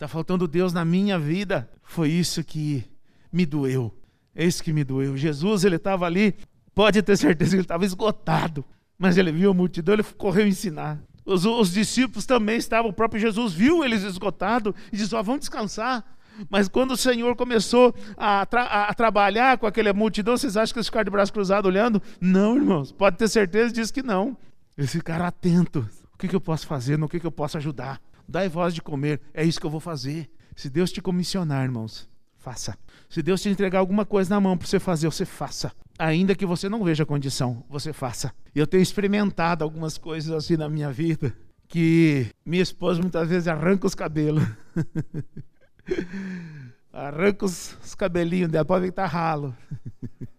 Está 0.04 0.12
faltando 0.12 0.46
Deus 0.46 0.70
na 0.74 0.84
minha 0.84 1.18
vida. 1.18 1.66
Foi 1.82 2.10
isso 2.10 2.44
que 2.44 2.84
me 3.32 3.46
doeu. 3.46 3.90
É 4.34 4.44
isso 4.44 4.62
que 4.62 4.70
me 4.70 4.84
doeu. 4.84 5.16
Jesus, 5.16 5.64
ele 5.64 5.76
estava 5.76 6.04
ali, 6.04 6.34
pode 6.74 7.00
ter 7.00 7.16
certeza 7.16 7.52
que 7.52 7.56
ele 7.56 7.62
estava 7.62 7.86
esgotado. 7.86 8.62
Mas 8.98 9.16
ele 9.16 9.32
viu 9.32 9.52
a 9.52 9.54
multidão, 9.54 9.94
ele 9.94 10.02
correu 10.02 10.46
ensinar. 10.46 11.00
Os, 11.24 11.46
os, 11.46 11.72
discípulos 11.72 12.26
também 12.26 12.58
estavam, 12.58 12.90
o 12.90 12.92
próprio 12.92 13.18
Jesus 13.18 13.54
viu 13.54 13.82
eles 13.82 14.02
esgotados 14.02 14.74
e 14.92 14.96
disse: 14.98 15.14
oh, 15.14 15.22
vamos 15.22 15.40
descansar. 15.40 16.04
Mas 16.50 16.68
quando 16.68 16.90
o 16.90 16.98
Senhor 16.98 17.34
começou 17.34 17.94
a, 18.14 18.44
tra 18.44 18.64
a, 18.64 18.92
trabalhar 18.92 19.56
com 19.56 19.66
aquela 19.66 19.94
multidão, 19.94 20.36
vocês 20.36 20.54
acham 20.54 20.74
que 20.74 20.80
eles 20.80 20.88
ficaram 20.88 21.04
de 21.04 21.10
braço 21.10 21.32
cruzado 21.32 21.64
olhando? 21.64 22.02
Não, 22.20 22.56
irmãos, 22.56 22.92
pode 22.92 23.16
ter 23.16 23.28
certeza 23.28 23.72
disso 23.72 23.94
que 23.94 24.02
não. 24.02 24.36
Eles 24.76 24.92
ficaram 24.92 25.24
atentos. 25.24 25.86
O 26.12 26.18
que, 26.18 26.28
que 26.28 26.36
eu 26.36 26.42
posso 26.42 26.66
fazer? 26.66 26.98
No 26.98 27.08
que, 27.08 27.18
que 27.18 27.26
eu 27.26 27.32
posso 27.32 27.56
ajudar? 27.56 27.98
Dai 28.28 28.48
voz 28.48 28.74
de 28.74 28.82
comer, 28.82 29.20
é 29.32 29.44
isso 29.44 29.60
que 29.60 29.66
eu 29.66 29.70
vou 29.70 29.80
fazer. 29.80 30.30
Se 30.56 30.70
Deus 30.70 30.90
te 30.90 31.02
comissionar, 31.02 31.64
irmãos, 31.64 32.08
faça. 32.36 32.76
Se 33.08 33.22
Deus 33.22 33.42
te 33.42 33.48
entregar 33.48 33.78
alguma 33.78 34.04
coisa 34.04 34.34
na 34.34 34.40
mão 34.40 34.56
para 34.56 34.66
você 34.66 34.78
fazer, 34.78 35.06
você 35.06 35.24
faça. 35.24 35.72
Ainda 35.98 36.34
que 36.34 36.46
você 36.46 36.68
não 36.68 36.84
veja 36.84 37.06
condição, 37.06 37.64
você 37.68 37.92
faça. 37.92 38.32
Eu 38.54 38.66
tenho 38.66 38.82
experimentado 38.82 39.64
algumas 39.64 39.98
coisas 39.98 40.32
assim 40.32 40.56
na 40.56 40.68
minha 40.68 40.90
vida 40.90 41.34
que 41.68 42.26
minha 42.44 42.62
esposa 42.62 43.00
muitas 43.00 43.28
vezes 43.28 43.48
arranca 43.48 43.86
os 43.86 43.94
cabelos. 43.94 44.44
arranca 46.92 47.44
os, 47.44 47.76
os 47.82 47.94
cabelinhos 47.94 48.50
dela, 48.50 48.64
pode 48.64 48.82
ver 48.82 48.90
que 48.90 48.96
tá 48.96 49.06
ralo. 49.06 49.56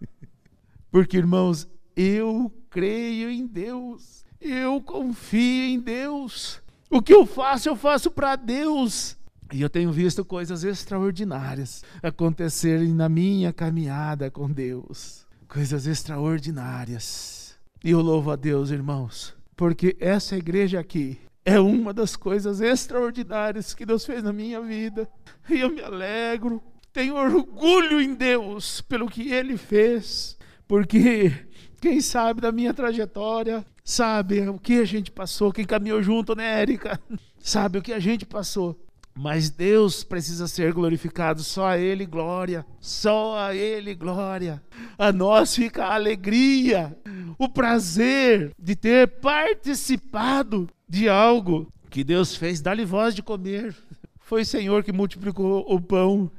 Porque, 0.89 1.17
irmãos, 1.17 1.67
eu 1.95 2.52
creio 2.69 3.30
em 3.30 3.45
Deus. 3.45 4.24
Eu 4.39 4.82
confio 4.82 5.63
em 5.63 5.80
Deus. 5.80 6.62
O 6.89 7.02
que 7.02 7.13
eu 7.13 7.26
faço, 7.26 7.69
eu 7.69 7.76
faço 7.76 8.12
para 8.12 8.36
Deus. 8.36 9.17
E 9.54 9.62
eu 9.62 9.69
tenho 9.69 9.91
visto 9.91 10.26
coisas 10.26 10.63
extraordinárias 10.63 11.84
acontecerem 12.02 12.93
na 12.93 13.08
minha 13.08 13.54
caminhada 13.54 14.30
com 14.32 14.52
Deus. 14.52 15.26
Coisas 15.48 15.88
extraordinárias. 15.88 17.56
E 17.84 17.91
eu 17.91 18.02
louvo 18.02 18.32
a 18.32 18.36
Deus, 18.36 18.71
irmãos, 18.71 19.36
porque 19.56 19.95
essa 20.00 20.36
igreja 20.36 20.80
aqui 20.80 21.19
é 21.43 21.60
uma 21.60 21.93
das 21.93 22.15
coisas 22.15 22.60
extraordinárias 22.60 23.76
que 23.76 23.86
Deus 23.86 24.04
fez 24.06 24.24
na 24.24 24.34
minha 24.34 24.60
vida. 24.62 25.08
E 25.48 25.60
eu 25.60 25.69
me 25.69 25.82
alegro, 25.82 26.62
tenho 26.91 27.15
orgulho 27.15 28.02
em 28.02 28.15
Deus 28.15 28.82
pelo 28.82 29.08
que 29.08 29.32
Ele 29.32 29.56
fez, 29.58 30.36
porque 30.67 31.32
quem 31.86 32.02
sabe 32.02 32.41
da 32.41 32.52
minha 32.52 32.74
trajetória, 32.74 33.63
sabe 33.84 34.50
o 34.50 34.58
que 34.58 34.80
a 34.80 34.86
gente 34.86 35.12
passou, 35.12 35.52
quem 35.52 35.63
caminhou 35.63 36.02
junto, 36.02 36.36
né, 36.36 36.60
Érica? 36.60 37.00
Sabe 37.38 37.78
o 37.78 37.82
que 37.84 37.93
a 37.93 38.00
gente 38.00 38.26
passou. 38.26 38.76
Mas 39.15 39.52
Deus 39.52 40.04
precisa 40.04 40.48
ser 40.48 40.74
glorificado, 40.74 41.43
só 41.43 41.67
a 41.67 41.78
Ele 41.78 42.04
glória, 42.04 42.65
só 42.82 43.38
a 43.38 43.54
Ele 43.54 43.93
glória. 43.93 44.63
A 44.98 45.13
nós 45.13 45.54
fica 45.54 45.86
a 45.86 45.93
alegria, 45.93 46.98
o 47.38 47.48
prazer 47.48 48.52
de 48.58 48.76
ter 48.76 49.08
participado 49.08 50.67
de 50.89 51.08
algo 51.08 51.71
que 51.91 52.04
Deus 52.04 52.36
fez, 52.36 52.62
dá-lhe 52.62 52.84
voz 52.84 53.13
de 53.13 53.21
comer. 53.21 53.76
Foi 54.21 54.41
o 54.41 54.45
Senhor 54.45 54.84
que 54.84 54.91
multiplicou 54.91 55.63
o 55.71 55.80
pão, 55.80 56.32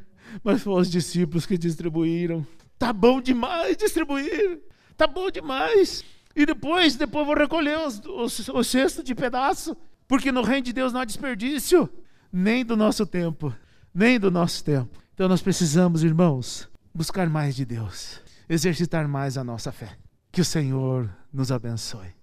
mas 0.42 0.60
foram 0.60 0.80
os 0.80 0.90
discípulos 0.90 1.46
que 1.46 1.56
distribuíram. 1.56 2.44
Tá 2.76 2.92
bom 2.92 3.20
demais 3.20 3.76
distribuir, 3.76 4.60
tá 4.96 5.06
bom 5.06 5.30
demais. 5.30 6.04
E 6.34 6.44
depois, 6.44 6.96
depois 6.96 7.26
vou 7.26 7.34
recolher 7.34 7.78
os, 7.78 8.00
os, 8.48 8.70
de 9.02 9.14
pedaço, 9.14 9.76
porque 10.06 10.30
no 10.30 10.42
reino 10.42 10.64
de 10.64 10.72
Deus 10.72 10.92
não 10.92 11.00
há 11.00 11.04
desperdício 11.04 11.88
nem 12.32 12.64
do 12.64 12.76
nosso 12.76 13.06
tempo, 13.06 13.54
nem 13.94 14.20
do 14.20 14.30
nosso 14.30 14.62
tempo. 14.62 14.98
Então 15.14 15.28
nós 15.28 15.40
precisamos, 15.40 16.04
irmãos, 16.04 16.68
buscar 16.94 17.28
mais 17.28 17.56
de 17.56 17.64
Deus. 17.64 18.20
exercitar 18.48 19.08
mais 19.08 19.38
a 19.38 19.42
nossa 19.42 19.72
fé. 19.72 19.96
Que 20.30 20.40
o 20.40 20.44
Senhor 20.44 21.10
nos 21.32 21.50
abençoe. 21.50 22.15